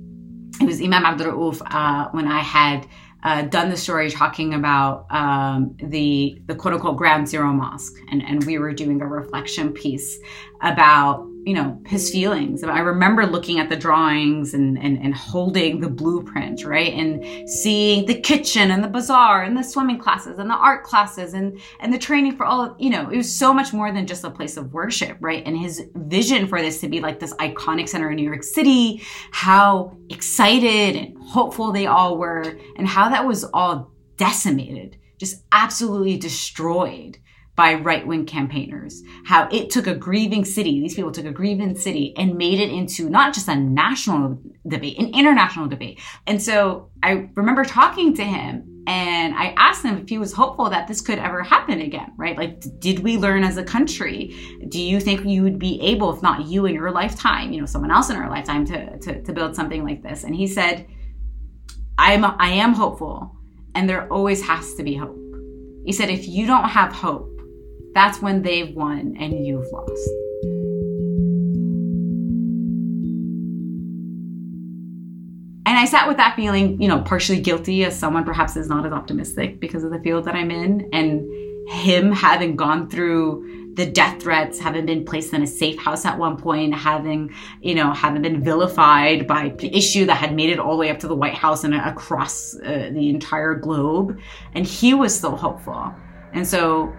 it 0.60 0.66
was 0.66 0.80
Imam 0.80 1.04
Abdul 1.04 1.32
Rauf 1.32 1.62
uh, 1.66 2.10
when 2.12 2.28
I 2.28 2.40
had 2.40 2.86
uh, 3.22 3.42
done 3.42 3.70
the 3.70 3.76
story 3.76 4.10
talking 4.10 4.54
about 4.54 5.06
um, 5.10 5.76
the 5.82 6.40
the 6.46 6.54
quote 6.54 6.74
unquote 6.74 6.96
Ground 6.96 7.28
Zero 7.28 7.52
Mosque, 7.52 7.96
and 8.10 8.22
and 8.22 8.44
we 8.44 8.58
were 8.58 8.72
doing 8.72 9.00
a 9.00 9.06
reflection 9.06 9.72
piece 9.72 10.18
about 10.62 11.26
you 11.44 11.52
know, 11.52 11.78
his 11.86 12.10
feelings. 12.10 12.64
I 12.64 12.78
remember 12.78 13.26
looking 13.26 13.58
at 13.58 13.68
the 13.68 13.76
drawings 13.76 14.54
and, 14.54 14.78
and, 14.78 14.96
and 15.02 15.14
holding 15.14 15.80
the 15.80 15.90
blueprint, 15.90 16.64
right? 16.64 16.92
And 16.92 17.48
seeing 17.48 18.06
the 18.06 18.18
kitchen 18.18 18.70
and 18.70 18.82
the 18.82 18.88
bazaar 18.88 19.42
and 19.42 19.56
the 19.56 19.62
swimming 19.62 19.98
classes 19.98 20.38
and 20.38 20.48
the 20.48 20.54
art 20.54 20.84
classes 20.84 21.34
and, 21.34 21.60
and 21.80 21.92
the 21.92 21.98
training 21.98 22.36
for 22.36 22.46
all, 22.46 22.74
you 22.78 22.88
know, 22.88 23.10
it 23.10 23.16
was 23.16 23.30
so 23.30 23.52
much 23.52 23.74
more 23.74 23.92
than 23.92 24.06
just 24.06 24.24
a 24.24 24.30
place 24.30 24.56
of 24.56 24.72
worship, 24.72 25.18
right? 25.20 25.42
And 25.44 25.58
his 25.58 25.82
vision 25.94 26.46
for 26.48 26.62
this 26.62 26.80
to 26.80 26.88
be 26.88 27.00
like 27.00 27.20
this 27.20 27.34
iconic 27.34 27.90
center 27.90 28.10
in 28.10 28.16
New 28.16 28.24
York 28.24 28.42
City, 28.42 29.02
how 29.30 29.96
excited 30.08 30.96
and 30.96 31.18
hopeful 31.18 31.72
they 31.72 31.86
all 31.86 32.16
were, 32.16 32.58
and 32.76 32.88
how 32.88 33.10
that 33.10 33.26
was 33.26 33.44
all 33.44 33.92
decimated, 34.16 34.96
just 35.18 35.42
absolutely 35.52 36.16
destroyed 36.16 37.18
by 37.56 37.74
right 37.74 38.06
wing 38.06 38.26
campaigners. 38.26 39.02
How 39.24 39.48
it 39.50 39.70
took 39.70 39.86
a 39.86 39.94
grieving 39.94 40.44
city, 40.44 40.80
these 40.80 40.94
people 40.94 41.12
took 41.12 41.26
a 41.26 41.30
grieving 41.30 41.76
city 41.76 42.12
and 42.16 42.36
made 42.36 42.58
it 42.58 42.70
into 42.70 43.08
not 43.08 43.32
just 43.32 43.48
a 43.48 43.54
national 43.54 44.40
debate, 44.66 44.98
an 44.98 45.14
international 45.14 45.68
debate. 45.68 46.00
And 46.26 46.42
so 46.42 46.90
I 47.02 47.28
remember 47.34 47.64
talking 47.64 48.14
to 48.16 48.24
him 48.24 48.82
and 48.86 49.34
I 49.34 49.54
asked 49.56 49.84
him 49.84 49.98
if 49.98 50.08
he 50.08 50.18
was 50.18 50.32
hopeful 50.32 50.68
that 50.70 50.88
this 50.88 51.00
could 51.00 51.18
ever 51.18 51.42
happen 51.42 51.80
again, 51.80 52.12
right? 52.16 52.36
Like, 52.36 52.62
did 52.80 52.98
we 52.98 53.16
learn 53.16 53.44
as 53.44 53.56
a 53.56 53.64
country? 53.64 54.34
Do 54.68 54.80
you 54.80 55.00
think 55.00 55.24
you 55.24 55.42
would 55.42 55.58
be 55.58 55.80
able, 55.80 56.12
if 56.14 56.22
not 56.22 56.46
you 56.46 56.66
in 56.66 56.74
your 56.74 56.90
lifetime, 56.90 57.52
you 57.52 57.60
know, 57.60 57.66
someone 57.66 57.90
else 57.90 58.10
in 58.10 58.16
our 58.16 58.28
lifetime 58.28 58.66
to, 58.66 58.98
to, 58.98 59.22
to 59.22 59.32
build 59.32 59.56
something 59.56 59.84
like 59.84 60.02
this? 60.02 60.24
And 60.24 60.34
he 60.34 60.46
said, 60.46 60.86
I'm, 61.96 62.24
I 62.24 62.48
am 62.48 62.74
hopeful 62.74 63.34
and 63.74 63.88
there 63.88 64.12
always 64.12 64.42
has 64.46 64.74
to 64.74 64.82
be 64.82 64.94
hope. 64.94 65.18
He 65.84 65.92
said, 65.92 66.10
if 66.10 66.26
you 66.28 66.46
don't 66.46 66.68
have 66.68 66.92
hope, 66.92 67.33
that's 67.94 68.20
when 68.20 68.42
they've 68.42 68.74
won 68.74 69.16
and 69.18 69.46
you've 69.46 69.70
lost. 69.72 70.08
And 75.66 75.78
I 75.78 75.86
sat 75.86 76.06
with 76.06 76.18
that 76.18 76.36
feeling, 76.36 76.80
you 76.80 76.88
know, 76.88 77.00
partially 77.00 77.40
guilty 77.40 77.84
as 77.84 77.98
someone 77.98 78.24
perhaps 78.24 78.56
is 78.56 78.68
not 78.68 78.84
as 78.84 78.92
optimistic 78.92 79.60
because 79.60 79.82
of 79.82 79.92
the 79.92 79.98
field 80.00 80.24
that 80.26 80.34
I'm 80.34 80.50
in. 80.50 80.88
And 80.92 81.26
him 81.68 82.12
having 82.12 82.54
gone 82.56 82.90
through 82.90 83.72
the 83.74 83.86
death 83.86 84.22
threats, 84.22 84.60
having 84.60 84.86
been 84.86 85.04
placed 85.04 85.32
in 85.32 85.42
a 85.42 85.46
safe 85.46 85.78
house 85.80 86.04
at 86.04 86.18
one 86.18 86.36
point, 86.36 86.74
having, 86.74 87.34
you 87.60 87.74
know, 87.74 87.92
having 87.92 88.22
been 88.22 88.44
vilified 88.44 89.26
by 89.26 89.48
the 89.58 89.74
issue 89.74 90.04
that 90.06 90.16
had 90.16 90.34
made 90.34 90.50
it 90.50 90.60
all 90.60 90.72
the 90.72 90.80
way 90.80 90.90
up 90.90 90.98
to 91.00 91.08
the 91.08 91.14
White 91.16 91.34
House 91.34 91.64
and 91.64 91.74
across 91.74 92.54
uh, 92.60 92.90
the 92.92 93.08
entire 93.08 93.54
globe. 93.54 94.18
And 94.54 94.66
he 94.66 94.94
was 94.94 95.16
still 95.16 95.34
hopeful. 95.34 95.92
And 96.34 96.46
so 96.46 96.94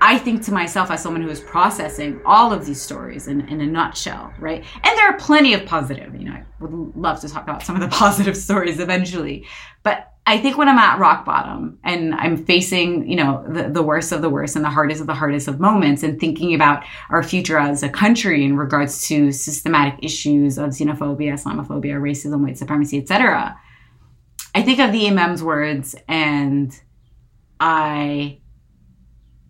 I 0.00 0.18
think 0.18 0.44
to 0.44 0.52
myself 0.52 0.90
as 0.90 1.02
someone 1.02 1.22
who 1.22 1.28
is 1.28 1.40
processing 1.40 2.20
all 2.24 2.52
of 2.52 2.66
these 2.66 2.80
stories 2.80 3.26
in, 3.26 3.48
in 3.48 3.60
a 3.60 3.66
nutshell, 3.66 4.32
right? 4.38 4.64
And 4.74 4.98
there 4.98 5.08
are 5.08 5.18
plenty 5.18 5.54
of 5.54 5.66
positive, 5.66 6.14
you 6.14 6.24
know, 6.24 6.32
I 6.32 6.44
would 6.60 6.96
love 6.96 7.20
to 7.20 7.28
talk 7.28 7.42
about 7.42 7.62
some 7.62 7.74
of 7.74 7.82
the 7.82 7.88
positive 7.96 8.36
stories 8.36 8.78
eventually. 8.80 9.46
But 9.82 10.12
I 10.26 10.38
think 10.38 10.58
when 10.58 10.68
I'm 10.68 10.78
at 10.78 10.98
rock 10.98 11.24
bottom 11.24 11.78
and 11.84 12.14
I'm 12.14 12.44
facing, 12.44 13.08
you 13.08 13.16
know, 13.16 13.44
the, 13.48 13.70
the 13.70 13.82
worst 13.82 14.12
of 14.12 14.20
the 14.20 14.28
worst 14.28 14.56
and 14.56 14.64
the 14.64 14.68
hardest 14.68 15.00
of 15.00 15.06
the 15.06 15.14
hardest 15.14 15.48
of 15.48 15.58
moments 15.58 16.02
and 16.02 16.20
thinking 16.20 16.54
about 16.54 16.84
our 17.08 17.22
future 17.22 17.58
as 17.58 17.82
a 17.82 17.88
country 17.88 18.44
in 18.44 18.56
regards 18.56 19.08
to 19.08 19.32
systematic 19.32 19.98
issues 20.02 20.58
of 20.58 20.70
xenophobia, 20.70 21.32
Islamophobia, 21.32 21.94
racism, 21.94 22.42
white 22.42 22.58
supremacy, 22.58 22.98
etc. 22.98 23.58
I 24.54 24.62
think 24.62 24.80
of 24.80 24.92
the 24.92 25.06
Imam's 25.06 25.42
words 25.42 25.96
and 26.08 26.78
I 27.58 28.40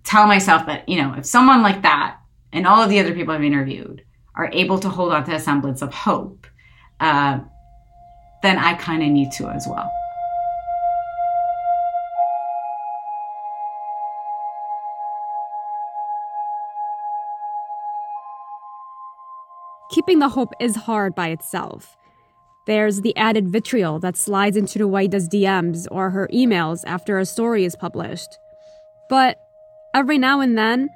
tell 0.09 0.27
myself 0.27 0.65
that, 0.65 0.89
you 0.89 0.97
know, 0.97 1.15
if 1.19 1.27
someone 1.27 1.61
like 1.61 1.83
that 1.83 2.17
and 2.51 2.67
all 2.67 2.83
of 2.83 2.89
the 2.89 2.99
other 2.99 3.13
people 3.13 3.35
I've 3.35 3.45
interviewed 3.45 4.03
are 4.35 4.49
able 4.55 4.79
to 4.79 4.89
hold 4.89 5.13
on 5.13 5.25
to 5.25 5.35
a 5.35 5.39
semblance 5.39 5.83
of 5.83 5.93
hope, 5.93 6.47
uh, 6.99 7.41
then 8.43 8.57
I 8.57 8.73
kind 8.75 9.03
of 9.03 9.11
need 9.11 9.33
to 9.33 9.49
as 9.49 9.67
well. 9.69 9.91
Keeping 19.91 20.21
the 20.21 20.31
hope 20.31 20.55
is 20.59 20.77
hard 20.77 21.15
by 21.15 21.29
itself. 21.29 21.99
There's 22.67 23.03
the 23.03 23.15
added 23.17 23.49
vitriol 23.49 23.99
that 24.01 24.17
slides 24.17 24.57
into 24.57 24.79
Rowaida's 24.79 25.29
DMs 25.29 25.87
or 25.91 26.11
her 26.11 26.31
emails 26.33 26.83
after 26.87 27.19
a 27.19 27.27
story 27.27 27.65
is 27.65 27.77
published. 27.77 28.39
But 29.11 29.39
every 29.95 30.19
now 30.19 30.41
and 30.41 30.57
then, 30.57 30.91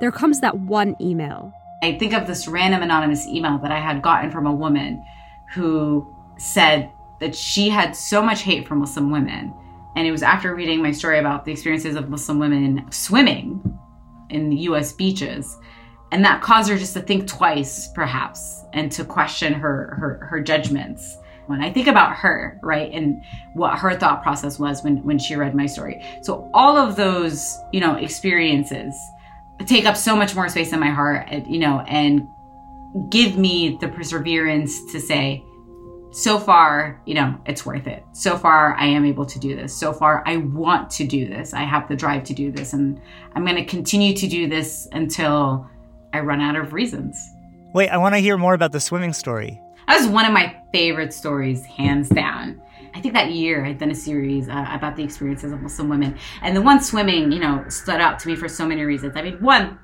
there 0.00 0.12
comes 0.12 0.40
that 0.40 0.58
one 0.58 0.96
email. 1.00 1.52
I 1.82 1.96
think 1.98 2.12
of 2.12 2.26
this 2.26 2.46
random 2.48 2.82
anonymous 2.82 3.26
email 3.26 3.58
that 3.58 3.72
I 3.72 3.80
had 3.80 4.02
gotten 4.02 4.30
from 4.30 4.46
a 4.46 4.54
woman 4.54 5.02
who 5.52 6.06
said 6.38 6.90
that 7.20 7.34
she 7.34 7.68
had 7.68 7.94
so 7.94 8.22
much 8.22 8.42
hate 8.42 8.66
for 8.66 8.74
Muslim 8.74 9.10
women. 9.10 9.54
And 9.96 10.06
it 10.06 10.10
was 10.10 10.22
after 10.22 10.54
reading 10.54 10.82
my 10.82 10.92
story 10.92 11.18
about 11.18 11.44
the 11.44 11.52
experiences 11.52 11.96
of 11.96 12.08
Muslim 12.08 12.38
women 12.38 12.86
swimming 12.90 13.78
in 14.30 14.52
US 14.52 14.92
beaches. 14.92 15.56
And 16.12 16.24
that 16.24 16.42
caused 16.42 16.70
her 16.70 16.78
just 16.78 16.94
to 16.94 17.00
think 17.00 17.26
twice, 17.26 17.88
perhaps, 17.88 18.64
and 18.72 18.90
to 18.92 19.04
question 19.04 19.52
her, 19.52 19.96
her, 19.98 20.26
her 20.30 20.40
judgments 20.40 21.18
when 21.46 21.62
I 21.62 21.72
think 21.72 21.86
about 21.86 22.16
her, 22.16 22.58
right, 22.62 22.90
and 22.92 23.22
what 23.54 23.78
her 23.78 23.96
thought 23.98 24.22
process 24.22 24.58
was 24.58 24.82
when 24.82 25.02
when 25.04 25.18
she 25.18 25.36
read 25.36 25.54
my 25.54 25.66
story. 25.66 26.04
So 26.22 26.50
all 26.54 26.76
of 26.76 26.96
those, 26.96 27.58
you 27.72 27.80
know, 27.80 27.96
experiences 27.96 28.94
take 29.66 29.84
up 29.84 29.96
so 29.96 30.16
much 30.16 30.34
more 30.34 30.48
space 30.48 30.72
in 30.72 30.80
my 30.80 30.90
heart, 30.90 31.28
you 31.46 31.58
know, 31.58 31.80
and 31.80 32.26
give 33.10 33.36
me 33.36 33.76
the 33.80 33.88
perseverance 33.88 34.92
to 34.92 35.00
say, 35.00 35.44
so 36.12 36.38
far, 36.40 37.00
you 37.06 37.14
know, 37.14 37.38
it's 37.46 37.64
worth 37.64 37.86
it. 37.86 38.04
So 38.12 38.36
far, 38.36 38.74
I 38.74 38.86
am 38.86 39.04
able 39.04 39.24
to 39.26 39.38
do 39.38 39.54
this. 39.54 39.76
So 39.76 39.92
far, 39.92 40.24
I 40.26 40.38
want 40.38 40.90
to 40.90 41.06
do 41.06 41.28
this. 41.28 41.54
I 41.54 41.62
have 41.62 41.88
the 41.88 41.94
drive 41.94 42.24
to 42.24 42.34
do 42.34 42.50
this. 42.50 42.72
And 42.72 43.00
I'm 43.34 43.44
going 43.44 43.56
to 43.56 43.64
continue 43.64 44.14
to 44.16 44.26
do 44.26 44.48
this 44.48 44.88
until 44.90 45.68
I 46.12 46.20
run 46.20 46.40
out 46.40 46.56
of 46.56 46.72
reasons. 46.72 47.16
Wait, 47.74 47.90
I 47.90 47.98
want 47.98 48.16
to 48.16 48.18
hear 48.18 48.36
more 48.36 48.54
about 48.54 48.72
the 48.72 48.80
swimming 48.80 49.12
story. 49.12 49.60
That 49.90 50.02
was 50.02 50.08
one 50.08 50.24
of 50.24 50.32
my 50.32 50.54
favorite 50.70 51.12
stories, 51.12 51.64
hands 51.64 52.08
down. 52.10 52.62
I 52.94 53.00
think 53.00 53.12
that 53.14 53.32
year 53.32 53.64
I'd 53.64 53.78
done 53.78 53.90
a 53.90 53.94
series 53.96 54.48
uh, 54.48 54.66
about 54.70 54.94
the 54.94 55.02
experiences 55.02 55.50
of 55.50 55.60
Muslim 55.62 55.88
women, 55.88 56.16
and 56.42 56.56
the 56.56 56.62
one 56.62 56.80
swimming, 56.80 57.32
you 57.32 57.40
know, 57.40 57.64
stood 57.68 58.00
out 58.00 58.20
to 58.20 58.28
me 58.28 58.36
for 58.36 58.48
so 58.48 58.64
many 58.64 58.84
reasons. 58.84 59.16
I 59.16 59.22
mean, 59.22 59.42
one, 59.42 59.80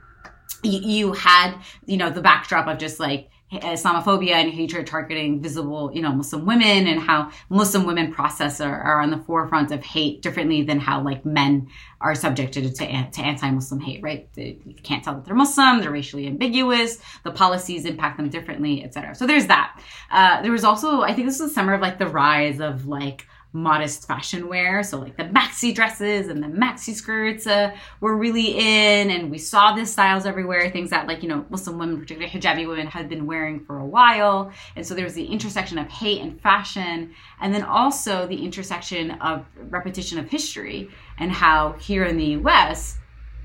you 0.62 1.12
had, 1.12 1.56
you 1.86 1.96
know, 1.96 2.08
the 2.08 2.22
backdrop 2.22 2.68
of 2.68 2.78
just 2.78 3.00
like 3.00 3.30
Islamophobia 3.52 4.32
and 4.32 4.52
hatred 4.52 4.88
targeting 4.88 5.40
visible, 5.40 5.92
you 5.94 6.02
know, 6.02 6.12
Muslim 6.12 6.46
women 6.46 6.88
and 6.88 7.00
how 7.00 7.30
Muslim 7.48 7.86
women 7.86 8.12
process 8.12 8.60
are, 8.60 8.80
are, 8.80 9.00
on 9.00 9.10
the 9.10 9.18
forefront 9.18 9.70
of 9.70 9.84
hate 9.84 10.20
differently 10.20 10.62
than 10.62 10.80
how 10.80 11.00
like 11.00 11.24
men 11.24 11.68
are 12.00 12.16
subjected 12.16 12.74
to, 12.74 12.84
to 12.84 12.84
anti-Muslim 12.84 13.80
hate, 13.80 14.02
right? 14.02 14.28
They, 14.34 14.58
you 14.64 14.74
can't 14.74 15.04
tell 15.04 15.14
that 15.14 15.24
they're 15.24 15.34
Muslim, 15.36 15.80
they're 15.80 15.92
racially 15.92 16.26
ambiguous, 16.26 16.98
the 17.22 17.30
policies 17.30 17.84
impact 17.84 18.16
them 18.16 18.30
differently, 18.30 18.82
etc. 18.82 19.14
So 19.14 19.28
there's 19.28 19.46
that. 19.46 19.80
Uh, 20.10 20.42
there 20.42 20.52
was 20.52 20.64
also, 20.64 21.02
I 21.02 21.14
think 21.14 21.28
this 21.28 21.38
was 21.38 21.50
the 21.50 21.54
summer 21.54 21.74
of 21.74 21.80
like 21.80 21.98
the 21.98 22.08
rise 22.08 22.58
of 22.58 22.86
like 22.86 23.28
modest 23.56 24.06
fashion 24.06 24.48
wear. 24.48 24.82
So 24.82 24.98
like 24.98 25.16
the 25.16 25.24
maxi 25.24 25.74
dresses 25.74 26.28
and 26.28 26.42
the 26.42 26.46
maxi 26.46 26.94
skirts 26.94 27.46
uh, 27.46 27.74
were 28.00 28.16
really 28.16 28.58
in, 28.58 29.10
and 29.10 29.30
we 29.30 29.38
saw 29.38 29.74
these 29.74 29.90
styles 29.90 30.26
everywhere. 30.26 30.70
Things 30.70 30.90
that 30.90 31.06
like 31.06 31.22
you 31.22 31.28
know 31.28 31.46
Muslim 31.48 31.78
women, 31.78 31.98
particularly 31.98 32.30
hijabi 32.30 32.68
women, 32.68 32.86
had 32.86 33.08
been 33.08 33.26
wearing 33.26 33.64
for 33.64 33.78
a 33.78 33.86
while. 33.86 34.52
And 34.76 34.86
so 34.86 34.94
there 34.94 35.04
was 35.04 35.14
the 35.14 35.24
intersection 35.24 35.78
of 35.78 35.88
hate 35.88 36.20
and 36.20 36.40
fashion, 36.40 37.14
and 37.40 37.54
then 37.54 37.62
also 37.62 38.26
the 38.26 38.44
intersection 38.44 39.12
of 39.12 39.46
repetition 39.70 40.18
of 40.18 40.28
history 40.28 40.90
and 41.18 41.32
how 41.32 41.72
here 41.72 42.04
in 42.04 42.18
the 42.18 42.26
U.S. 42.40 42.98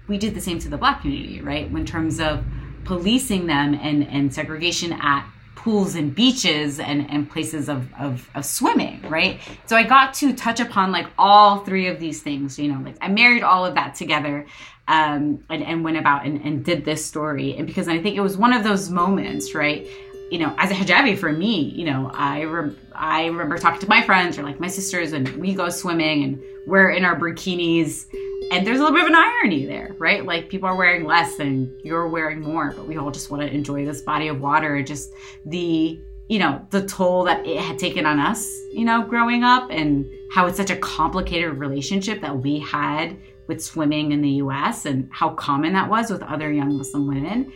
we 0.10 0.18
did 0.18 0.36
the 0.36 0.42
same 0.42 0.60
to 0.60 0.70
the 0.70 0.78
Black 0.78 1.02
community, 1.02 1.42
right? 1.42 1.68
In 1.68 1.86
terms 1.86 2.20
of 2.20 2.44
policing 2.84 3.48
them 3.48 3.76
and 3.76 4.06
and 4.08 4.34
segregation 4.34 4.92
at 4.92 5.26
pools 5.56 5.96
and 5.96 6.16
beaches 6.16 6.80
and, 6.80 7.10
and 7.10 7.30
places 7.30 7.70
of, 7.70 7.88
of, 8.00 8.30
of, 8.34 8.46
swimming, 8.46 9.02
right? 9.10 9.40
So 9.68 9.76
I 9.76 9.84
got 9.84 10.14
to 10.16 10.34
touch 10.34 10.60
upon 10.60 10.92
like 10.92 11.08
all 11.18 11.60
three 11.60 11.88
of 11.88 12.00
these 12.00 12.22
things, 12.22 12.58
you 12.58 12.72
know, 12.72 12.82
like 12.84 12.96
I 13.02 13.10
married 13.10 13.44
all 13.44 13.66
of 13.66 13.76
that 13.76 13.96
together 13.96 14.46
um, 14.88 15.44
and, 15.50 15.64
and 15.64 15.84
went 15.84 15.98
about 15.98 16.26
and, 16.26 16.42
and 16.42 16.66
did 16.66 16.84
this 16.86 17.06
story. 17.06 17.56
And 17.58 17.68
because 17.68 17.88
I 17.88 18.02
think 18.02 18.16
it 18.16 18.22
was 18.22 18.38
one 18.38 18.54
of 18.54 18.64
those 18.64 18.90
moments, 18.90 19.54
right? 19.54 19.88
You 20.32 20.40
know, 20.40 20.56
as 20.58 20.72
a 20.72 20.74
hijabi 20.74 21.18
for 21.18 21.32
me, 21.32 21.62
you 21.62 21.86
know, 21.86 22.10
I, 22.14 22.42
re- 22.42 22.76
I 22.96 23.26
remember 23.26 23.58
talking 23.58 23.82
to 23.82 23.90
my 23.90 24.02
friends 24.02 24.40
or 24.40 24.44
like 24.44 24.60
my 24.60 24.68
sisters 24.68 25.14
and 25.14 25.28
we 25.38 25.54
go 25.54 25.70
swimming 25.70 26.24
and 26.24 26.42
we're 26.66 26.90
in 26.90 27.06
our 27.06 27.20
bikinis 27.20 28.06
and 28.50 28.66
there's 28.66 28.80
a 28.80 28.84
little 28.84 28.98
bit 28.98 29.04
of 29.04 29.10
an 29.10 29.16
irony 29.16 29.66
there, 29.66 29.96
right? 30.00 30.26
Like 30.26 30.50
people 30.50 30.68
are 30.68 30.76
wearing 30.76 31.06
less 31.06 31.40
and 31.40 31.72
you're 31.84 32.08
wearing 32.08 32.42
more, 32.42 32.72
but 32.72 32.88
we 32.88 32.98
all 32.98 33.12
just 33.12 33.30
want 33.30 33.44
to 33.44 33.54
enjoy 33.54 33.86
this 33.86 34.02
body 34.02 34.28
of 34.28 34.42
water. 34.42 34.82
Just 34.82 35.14
the, 35.46 36.00
you 36.28 36.40
know, 36.40 36.66
the 36.72 36.86
toll 36.86 37.24
that 37.26 37.46
it 37.46 37.60
had 37.60 37.78
taken 37.78 38.06
on 38.06 38.20
us, 38.20 38.46
you 38.72 38.84
know, 38.84 39.04
growing 39.04 39.44
up 39.44 39.70
and 39.70 40.06
how 40.32 40.48
it's 40.48 40.58
such 40.58 40.72
a 40.72 40.78
complicated 40.78 41.58
relationship 41.58 42.22
that 42.22 42.36
we 42.38 42.60
had 42.60 43.18
with 43.48 43.64
swimming 43.64 44.12
in 44.12 44.22
the 44.22 44.32
US 44.46 44.86
and 44.86 45.10
how 45.12 45.30
common 45.32 45.74
that 45.74 45.90
was 45.90 46.10
with 46.10 46.24
other 46.24 46.52
young 46.52 46.78
Muslim 46.78 47.08
women. 47.08 47.52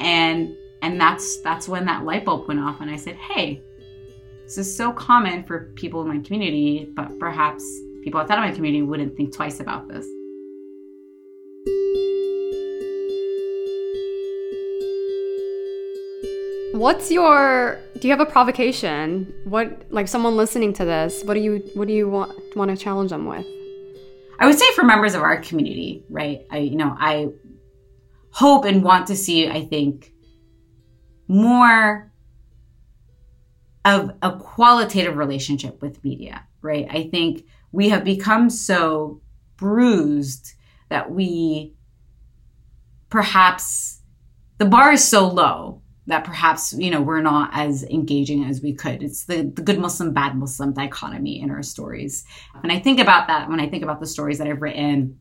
And 0.00 0.56
And 0.82 1.00
that's 1.00 1.40
that's 1.40 1.68
when 1.68 1.86
that 1.86 2.04
light 2.04 2.24
bulb 2.24 2.46
went 2.46 2.60
off 2.60 2.80
and 2.80 2.90
I 2.90 2.96
said, 2.96 3.16
"Hey, 3.16 3.62
this 4.44 4.58
is 4.58 4.76
so 4.76 4.92
common 4.92 5.42
for 5.44 5.72
people 5.74 6.02
in 6.02 6.08
my 6.08 6.18
community, 6.18 6.88
but 6.94 7.18
perhaps 7.18 7.64
people 8.04 8.20
outside 8.20 8.38
of 8.38 8.44
my 8.44 8.52
community 8.52 8.82
wouldn't 8.82 9.16
think 9.16 9.34
twice 9.34 9.58
about 9.60 9.88
this." 9.88 10.06
What's 16.76 17.10
your 17.10 17.80
do 17.98 18.06
you 18.06 18.12
have 18.12 18.20
a 18.20 18.30
provocation? 18.30 19.32
What 19.44 19.86
like 19.88 20.08
someone 20.08 20.36
listening 20.36 20.74
to 20.74 20.84
this, 20.84 21.24
what 21.24 21.32
do 21.32 21.40
you 21.40 21.62
what 21.72 21.88
do 21.88 21.94
you 21.94 22.06
want 22.06 22.54
want 22.54 22.70
to 22.70 22.76
challenge 22.76 23.08
them 23.12 23.24
with? 23.24 23.46
I 24.38 24.44
would 24.44 24.58
say 24.58 24.70
for 24.74 24.84
members 24.84 25.14
of 25.14 25.22
our 25.22 25.40
community, 25.40 26.04
right? 26.10 26.46
I 26.50 26.58
you 26.58 26.76
know, 26.76 26.94
I 27.00 27.28
hope 28.28 28.66
and 28.66 28.84
want 28.84 29.06
to 29.06 29.16
see 29.16 29.48
I 29.48 29.64
think 29.64 30.12
more 31.28 32.12
of 33.86 34.10
a 34.20 34.36
qualitative 34.38 35.16
relationship 35.16 35.80
with 35.80 36.04
media, 36.04 36.46
right? 36.60 36.86
I 36.90 37.08
think 37.08 37.46
we 37.72 37.88
have 37.88 38.04
become 38.04 38.50
so 38.50 39.22
bruised 39.56 40.52
that 40.90 41.10
we 41.10 41.74
perhaps 43.08 44.02
the 44.58 44.66
bar 44.66 44.92
is 44.92 45.02
so 45.02 45.26
low 45.26 45.80
that 46.06 46.24
perhaps 46.24 46.72
you 46.72 46.90
know 46.90 47.00
we're 47.00 47.20
not 47.20 47.50
as 47.52 47.82
engaging 47.84 48.44
as 48.44 48.62
we 48.62 48.72
could 48.72 49.02
it's 49.02 49.24
the, 49.24 49.42
the 49.54 49.62
good 49.62 49.78
muslim 49.78 50.12
bad 50.12 50.36
muslim 50.36 50.72
dichotomy 50.72 51.40
in 51.40 51.50
our 51.50 51.62
stories 51.62 52.24
and 52.62 52.72
i 52.72 52.78
think 52.78 53.00
about 53.00 53.26
that 53.26 53.48
when 53.48 53.60
i 53.60 53.68
think 53.68 53.82
about 53.82 54.00
the 54.00 54.06
stories 54.06 54.38
that 54.38 54.46
i've 54.46 54.62
written 54.62 55.18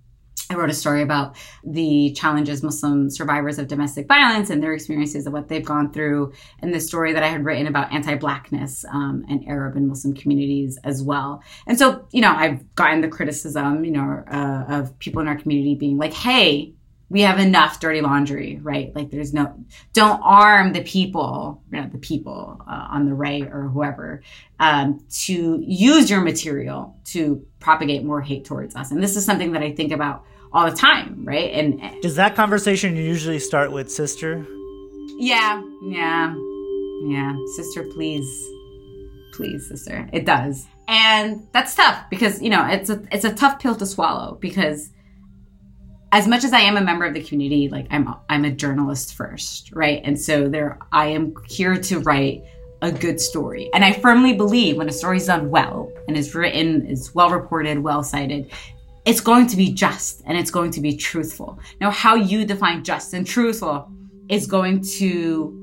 I 0.50 0.56
wrote 0.56 0.69
a 0.69 0.74
story 0.74 1.02
about 1.02 1.36
the 1.63 2.12
challenges 2.12 2.62
Muslim 2.62 3.10
survivors 3.10 3.58
of 3.58 3.67
domestic 3.67 4.08
violence 4.08 4.50
and 4.50 4.62
their 4.62 4.74
experiences 4.74 5.26
of 5.26 5.34
what 5.34 5.48
they've 5.48 5.65
gone 5.65 5.91
through, 5.91 6.34
and 6.62 6.74
the 6.74 6.80
story 6.80 7.13
that 7.13 7.24
I 7.24 7.30
had 7.30 7.43
written 7.43 7.65
about 7.67 7.91
anti-blackness 7.91 8.86
um, 8.93 9.26
and 9.28 9.48
Arab 9.48 9.76
and 9.76 9.88
Muslim 9.88 10.13
communities 10.13 10.78
as 10.84 11.02
well. 11.02 11.41
And 11.65 11.80
so, 11.80 12.08
you 12.12 12.21
know, 12.21 12.32
I've 12.32 12.76
gotten 12.76 13.02
the 13.02 13.08
criticism, 13.08 13.84
you 13.84 13.91
know, 13.91 14.24
uh, 14.32 14.65
of 14.67 14.98
people 15.00 15.21
in 15.21 15.28
our 15.28 15.36
community 15.36 15.76
being 15.76 15.98
like, 15.98 16.13
"Hey, 16.13 16.76
we 17.15 17.21
have 17.21 17.39
enough 17.39 17.80
dirty 17.80 18.01
laundry, 18.01 18.60
right? 18.62 18.93
Like 18.93 19.10
there's 19.10 19.34
no, 19.34 19.56
don't 19.93 20.19
arm 20.21 20.73
the 20.73 20.84
people, 20.84 21.63
you 21.71 21.80
know, 21.80 21.88
the 21.88 21.97
people 21.97 22.62
uh, 22.67 22.88
on 22.89 23.06
the 23.06 23.13
right 23.13 23.43
or 23.43 23.69
whoever, 23.69 24.21
um, 24.60 24.99
to 25.21 25.63
use 25.65 26.10
your 26.10 26.19
material 26.19 26.97
to 27.06 27.47
propagate 27.62 28.04
more 28.04 28.19
hate 28.19 28.43
towards 28.43 28.75
us. 28.75 28.91
And 28.91 29.01
this 29.01 29.15
is 29.15 29.23
something 29.23 29.54
that 29.54 29.63
I 29.63 29.71
think 29.71 29.93
about 29.93 30.25
all 30.51 30.69
the 30.69 30.75
time, 30.75 31.23
right? 31.23 31.51
And 31.54 32.01
does 32.01 32.17
that 32.17 32.36
conversation 32.36 32.97
usually 32.97 33.39
start 33.39 33.71
with 33.71 33.89
sister? 33.89 34.45
Yeah, 35.17 35.63
yeah, 35.84 36.36
yeah. 37.06 37.34
Sister, 37.56 37.86
please, 37.93 38.28
please, 39.32 39.69
sister. 39.69 40.10
It 40.12 40.25
does. 40.25 40.67
And 40.89 41.47
that's 41.54 41.75
tough 41.75 42.10
because, 42.10 42.41
you 42.41 42.49
know, 42.49 42.67
it's 42.67 42.89
a, 42.89 43.01
it's 43.10 43.23
a 43.23 43.34
tough 43.34 43.60
pill 43.60 43.75
to 43.75 43.86
swallow 43.86 44.38
because 44.41 44.89
as 46.12 46.28
much 46.28 46.44
as 46.44 46.54
I 46.54 46.62
am 46.62 46.78
a 46.78 46.82
member 46.82 47.06
of 47.06 47.13
the 47.13 47.24
community, 47.24 47.70
like 47.70 47.88
I'm 47.89 48.13
I'm 48.30 48.46
a 48.46 48.52
journalist 48.52 49.15
first, 49.15 49.72
right? 49.74 50.02
And 50.04 50.20
so 50.20 50.48
there 50.48 50.80
I 50.91 51.08
am 51.08 51.34
here 51.48 51.76
to 51.76 52.00
write 52.00 52.44
a 52.82 52.91
good 52.91 53.20
story. 53.20 53.70
And 53.74 53.84
I 53.84 53.94
firmly 53.94 54.34
believe 54.34 54.78
when 54.78 54.89
a 54.89 54.94
story 54.94 55.18
is 55.18 55.26
done 55.26 55.50
well 55.50 55.91
and 56.08 56.15
is 56.15 56.36
written, 56.36 56.86
is 56.86 57.13
well 57.15 57.30
reported, 57.30 57.80
well 57.80 58.04
cited, 58.04 58.52
it's 59.06 59.22
going 59.22 59.48
to 59.48 59.58
be 59.58 59.72
just 59.72 60.22
and 60.26 60.38
it's 60.38 60.52
going 60.52 60.72
to 60.72 60.82
be 60.82 60.96
truthful. 60.96 61.60
Now, 61.80 61.91
how 61.91 62.15
you 62.15 62.46
define 62.46 62.84
just 62.84 63.13
and 63.13 63.26
truthful 63.26 63.89
is 64.30 64.48
going 64.48 64.82
to 64.98 65.62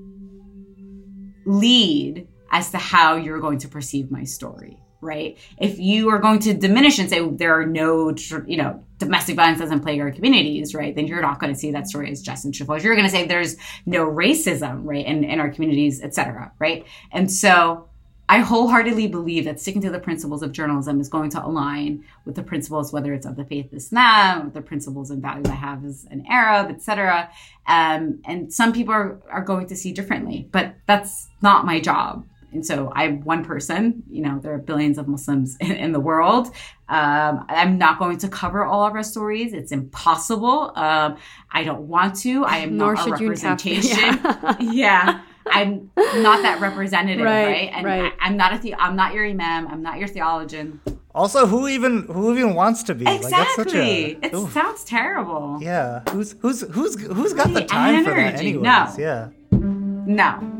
lead 1.46 2.28
as 2.50 2.70
to 2.70 2.78
how 2.78 3.16
you're 3.16 3.40
going 3.40 3.58
to 3.58 3.68
perceive 3.68 4.10
my 4.10 4.24
story 4.24 4.78
right? 5.02 5.36
If 5.58 5.78
you 5.78 6.08
are 6.10 6.18
going 6.18 6.38
to 6.40 6.54
diminish 6.54 6.98
and 6.98 7.10
say 7.10 7.28
there 7.28 7.60
are 7.60 7.66
no, 7.66 8.14
you 8.46 8.56
know, 8.56 8.82
domestic 8.98 9.34
violence 9.36 9.58
doesn't 9.58 9.80
plague 9.80 10.00
our 10.00 10.12
communities, 10.12 10.74
right? 10.74 10.94
Then 10.94 11.08
you're 11.08 11.20
not 11.20 11.40
going 11.40 11.52
to 11.52 11.58
see 11.58 11.72
that 11.72 11.88
story 11.88 12.10
as 12.10 12.22
just 12.22 12.44
and. 12.44 12.76
If 12.76 12.84
you're 12.84 12.94
going 12.94 13.06
to 13.06 13.10
say 13.10 13.26
there's 13.26 13.56
no 13.84 14.06
racism, 14.06 14.82
right, 14.84 15.04
in, 15.04 15.24
in 15.24 15.40
our 15.40 15.50
communities, 15.50 16.00
et 16.02 16.14
cetera, 16.14 16.52
right? 16.60 16.86
And 17.10 17.30
so 17.30 17.88
I 18.28 18.38
wholeheartedly 18.38 19.08
believe 19.08 19.44
that 19.44 19.60
sticking 19.60 19.82
to 19.82 19.90
the 19.90 19.98
principles 19.98 20.42
of 20.42 20.52
journalism 20.52 21.00
is 21.00 21.08
going 21.08 21.30
to 21.30 21.44
align 21.44 22.04
with 22.24 22.36
the 22.36 22.44
principles, 22.44 22.92
whether 22.92 23.12
it's 23.12 23.26
of 23.26 23.34
the 23.34 23.44
faith 23.44 23.74
Islam, 23.74 24.44
with 24.44 24.54
the 24.54 24.62
principles 24.62 25.10
and 25.10 25.20
values 25.20 25.48
I 25.48 25.54
have 25.56 25.84
as 25.84 26.06
an 26.10 26.24
Arab, 26.30 26.70
etc. 26.70 27.28
Um, 27.66 28.22
and 28.24 28.52
some 28.52 28.72
people 28.72 28.94
are, 28.94 29.20
are 29.28 29.42
going 29.42 29.66
to 29.66 29.76
see 29.76 29.92
differently, 29.92 30.48
but 30.52 30.76
that's 30.86 31.28
not 31.42 31.66
my 31.66 31.80
job 31.80 32.24
and 32.52 32.64
so 32.64 32.92
I'm 32.94 33.22
one 33.22 33.44
person. 33.44 34.02
You 34.10 34.22
know, 34.22 34.38
there 34.38 34.52
are 34.54 34.58
billions 34.58 34.98
of 34.98 35.08
Muslims 35.08 35.56
in, 35.60 35.72
in 35.72 35.92
the 35.92 36.00
world. 36.00 36.48
Um, 36.88 37.44
I'm 37.48 37.78
not 37.78 37.98
going 37.98 38.18
to 38.18 38.28
cover 38.28 38.64
all 38.64 38.86
of 38.86 38.94
our 38.94 39.02
stories. 39.02 39.52
It's 39.52 39.72
impossible. 39.72 40.72
Um, 40.76 41.16
I 41.50 41.64
don't 41.64 41.88
want 41.88 42.16
to. 42.20 42.44
I 42.44 42.58
am 42.58 42.76
Nor 42.76 42.94
not 42.94 43.08
a 43.08 43.10
representation. 43.12 43.98
yeah. 44.22 44.56
yeah. 44.60 45.20
I'm 45.46 45.90
not 45.96 46.42
that 46.42 46.60
representative, 46.60 47.24
right? 47.24 47.46
right? 47.46 47.70
And 47.74 47.84
right. 47.84 48.12
I, 48.20 48.28
am 48.28 48.36
not 48.36 48.54
a 48.54 48.58
the- 48.58 48.74
I'm 48.74 48.94
not 48.94 49.12
your 49.12 49.26
imam. 49.26 49.66
I'm 49.68 49.82
not 49.82 49.98
your 49.98 50.06
theologian. 50.06 50.80
Also, 51.14 51.46
who 51.46 51.68
even 51.68 52.04
who 52.04 52.32
even 52.32 52.54
wants 52.54 52.84
to 52.84 52.94
be? 52.94 53.06
Exactly. 53.06 54.14
Like, 54.22 54.32
a, 54.32 54.36
it 54.36 54.50
sounds 54.52 54.84
terrible. 54.84 55.58
Yeah. 55.60 56.02
Who's 56.10 56.36
who's 56.40 56.62
who's 56.62 57.00
who's 57.02 57.32
got 57.34 57.48
the, 57.48 57.60
the 57.60 57.64
time 57.64 58.06
energy. 58.06 58.10
for 58.10 58.16
that? 58.16 58.34
Anyways. 58.40 58.62
No. 58.62 58.94
Yeah. 58.98 59.28
No. 59.50 60.51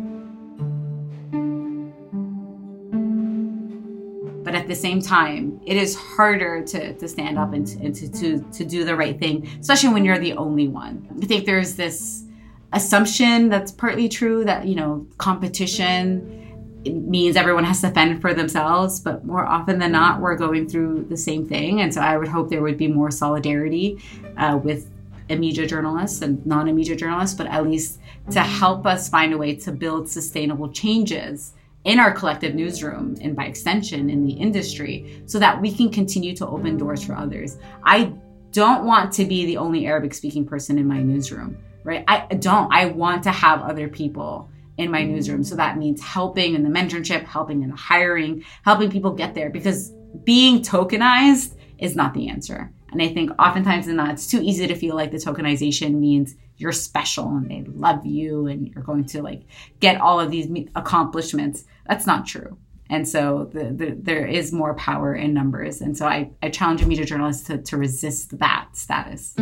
But 4.53 4.61
at 4.61 4.69
the 4.69 4.75
same 4.75 5.01
time 5.01 5.59
it 5.65 5.77
is 5.77 5.97
harder 5.97 6.63
to, 6.63 6.93
to 6.95 7.09
stand 7.09 7.39
up 7.39 7.55
and, 7.55 7.67
to, 7.67 7.79
and 7.79 7.95
to, 7.95 8.13
to, 8.13 8.41
to 8.53 8.65
do 8.65 8.85
the 8.85 8.95
right 8.95 9.19
thing 9.19 9.49
especially 9.61 9.89
when 9.89 10.05
you're 10.05 10.19
the 10.19 10.35
only 10.35 10.69
one. 10.69 11.09
I 11.23 11.27
think 11.27 11.47
there's 11.47 11.75
this 11.75 12.25
assumption 12.73 13.49
that's 13.49 13.73
partly 13.73 14.09
true 14.09 14.45
that 14.45 14.67
you 14.67 14.75
know 14.75 15.07
competition 15.17 16.39
means 16.85 17.37
everyone 17.37 17.65
has 17.65 17.81
to 17.81 17.91
fend 17.91 18.21
for 18.21 18.35
themselves 18.35 19.01
but 19.01 19.25
more 19.25 19.47
often 19.47 19.79
than 19.79 19.93
not 19.93 20.21
we're 20.21 20.37
going 20.37 20.69
through 20.69 21.07
the 21.09 21.17
same 21.17 21.47
thing. 21.49 21.81
And 21.81 21.95
so 21.95 22.01
i 22.03 22.17
would 22.17 22.29
hope 22.29 22.51
there 22.51 22.63
would 22.63 22.79
be 22.79 22.89
more 22.89 23.11
solidarity 23.11 24.03
uh, 24.37 24.61
with 24.63 24.89
media 25.31 25.67
journalists 25.67 26.21
and 26.21 26.45
non-media 26.45 26.95
journalists 26.95 27.35
but 27.35 27.47
at 27.47 27.67
least 27.67 27.99
to 28.31 28.41
help 28.41 28.85
us 28.85 29.09
find 29.09 29.33
a 29.33 29.39
way 29.39 29.55
to 29.55 29.73
build 29.73 30.07
sustainable 30.07 30.69
changes 30.69 31.55
in 31.85 31.99
our 31.99 32.13
collective 32.13 32.55
newsroom 32.55 33.17
and 33.21 33.35
by 33.35 33.45
extension 33.45 34.09
in 34.09 34.25
the 34.25 34.33
industry 34.33 35.23
so 35.27 35.39
that 35.39 35.61
we 35.61 35.75
can 35.75 35.91
continue 35.91 36.35
to 36.37 36.47
open 36.47 36.77
doors 36.77 37.05
for 37.05 37.15
others. 37.15 37.59
I 37.85 38.13
don't 38.53 38.85
want 38.85 39.13
to 39.15 39.25
be 39.25 39.47
the 39.47 39.57
only 39.57 39.87
Arabic 39.87 40.15
speaking 40.15 40.47
person 40.47 40.79
in 40.79 40.87
my 40.87 41.03
newsroom, 41.03 41.59
right? 41.85 42.05
I 42.07 42.27
don't. 42.35 42.73
I 42.73 42.87
want 42.87 43.25
to 43.25 43.31
have 43.31 43.63
other 43.63 43.89
people 43.89 44.51
in 44.79 44.91
my 44.91 45.03
newsroom. 45.03 45.43
So 45.43 45.57
that 45.57 45.79
means 45.79 46.03
helping 46.03 46.55
in 46.55 46.63
the 46.63 46.69
mentorship, 46.69 47.25
helping 47.25 47.63
in 47.63 47.71
the 47.71 47.77
hiring, 47.77 48.45
helping 48.65 48.91
people 48.91 49.13
get 49.13 49.35
there 49.35 49.51
because 49.51 49.93
being 50.25 50.61
tokenized 50.61 51.57
is 51.79 51.97
not 51.97 52.15
the 52.15 52.29
answer. 52.29 52.71
And 52.93 53.03
I 53.03 53.09
think 53.09 53.31
oftentimes 53.41 53.89
in 53.89 53.97
that, 53.97 54.11
it's 54.11 54.27
too 54.27 54.41
easy 54.43 54.67
to 54.67 54.75
feel 54.75 54.95
like 54.95 55.11
the 55.11 55.17
tokenization 55.17 55.95
means 55.95 56.35
you're 56.63 56.73
special 56.73 57.29
and 57.37 57.51
they 57.51 57.65
love 57.67 58.07
you 58.07 58.47
and 58.47 58.69
you're 58.69 58.85
going 58.85 59.05
to 59.05 59.21
like 59.21 59.43
get 59.81 60.01
all 60.01 60.21
of 60.21 60.31
these 60.31 60.49
accomplishments. 60.77 61.65
That's 61.87 62.07
not 62.07 62.25
true. 62.27 62.57
And 62.89 63.09
so 63.09 63.51
the, 63.53 63.65
the, 63.65 63.97
there 63.99 64.27
is 64.27 64.53
more 64.53 64.75
power 64.75 65.15
in 65.15 65.35
numbers. 65.35 65.81
And 65.81 65.97
so 65.97 66.07
I, 66.07 66.31
I 66.43 66.51
challenge 66.51 66.85
media 66.87 67.05
journalists 67.05 67.47
to, 67.49 67.59
to 67.59 67.77
resist 67.77 68.39
that 68.39 68.69
status. 68.75 69.35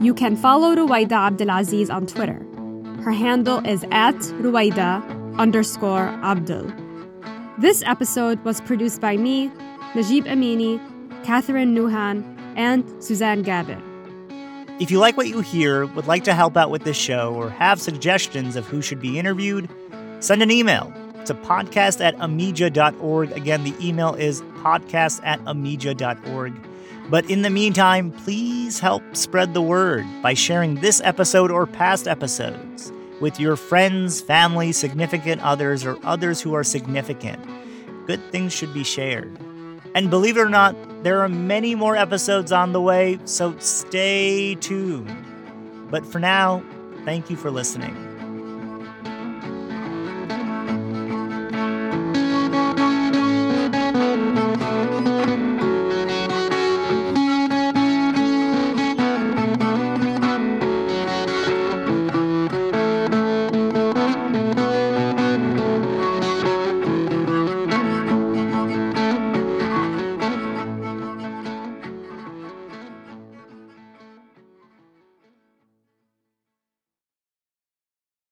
You 0.00 0.14
can 0.14 0.34
follow 0.34 0.74
Rowaida 0.74 1.12
Abdelaziz 1.12 1.90
on 1.90 2.06
Twitter. 2.06 2.44
Her 3.04 3.12
handle 3.12 3.64
is 3.66 3.84
at 3.92 4.16
Rowaida 4.42 5.38
underscore 5.38 6.08
Abdel. 6.22 6.72
This 7.58 7.82
episode 7.86 8.42
was 8.44 8.60
produced 8.62 9.00
by 9.00 9.16
me, 9.16 9.52
Najib 9.94 10.24
Aminy, 10.24 10.80
Catherine 11.24 11.74
Nuhan, 11.74 12.24
and 12.56 12.84
Suzanne 13.02 13.42
Gabin. 13.42 13.82
If 14.80 14.90
you 14.90 14.98
like 14.98 15.16
what 15.16 15.28
you 15.28 15.40
hear, 15.40 15.86
would 15.86 16.06
like 16.06 16.24
to 16.24 16.34
help 16.34 16.56
out 16.56 16.70
with 16.70 16.84
this 16.84 16.96
show, 16.96 17.34
or 17.34 17.50
have 17.50 17.80
suggestions 17.80 18.56
of 18.56 18.66
who 18.66 18.82
should 18.82 19.00
be 19.00 19.18
interviewed, 19.18 19.68
send 20.20 20.42
an 20.42 20.50
email 20.50 20.92
to 21.26 21.34
podcast 21.34 22.00
at 22.00 22.16
ameja.org. 22.16 23.32
Again, 23.32 23.64
the 23.64 23.74
email 23.80 24.14
is 24.14 24.42
podcast 24.62 25.20
at 25.24 25.40
ameja.org. 25.44 26.54
But 27.10 27.28
in 27.30 27.42
the 27.42 27.50
meantime, 27.50 28.10
please 28.10 28.80
help 28.80 29.02
spread 29.14 29.54
the 29.54 29.62
word 29.62 30.06
by 30.22 30.34
sharing 30.34 30.76
this 30.76 31.00
episode 31.04 31.50
or 31.50 31.66
past 31.66 32.08
episodes 32.08 32.92
with 33.20 33.38
your 33.38 33.56
friends, 33.56 34.20
family, 34.20 34.72
significant 34.72 35.42
others, 35.42 35.84
or 35.84 35.98
others 36.02 36.40
who 36.40 36.54
are 36.54 36.64
significant. 36.64 37.44
Good 38.06 38.20
things 38.32 38.52
should 38.52 38.72
be 38.72 38.82
shared. 38.82 39.36
And 39.94 40.10
believe 40.10 40.36
it 40.36 40.40
or 40.40 40.48
not, 40.48 40.74
there 41.02 41.20
are 41.20 41.28
many 41.28 41.74
more 41.74 41.96
episodes 41.96 42.52
on 42.52 42.72
the 42.72 42.80
way, 42.80 43.18
so 43.24 43.56
stay 43.58 44.54
tuned. 44.54 45.90
But 45.90 46.06
for 46.06 46.18
now, 46.18 46.62
thank 47.04 47.28
you 47.28 47.36
for 47.36 47.50
listening. 47.50 48.11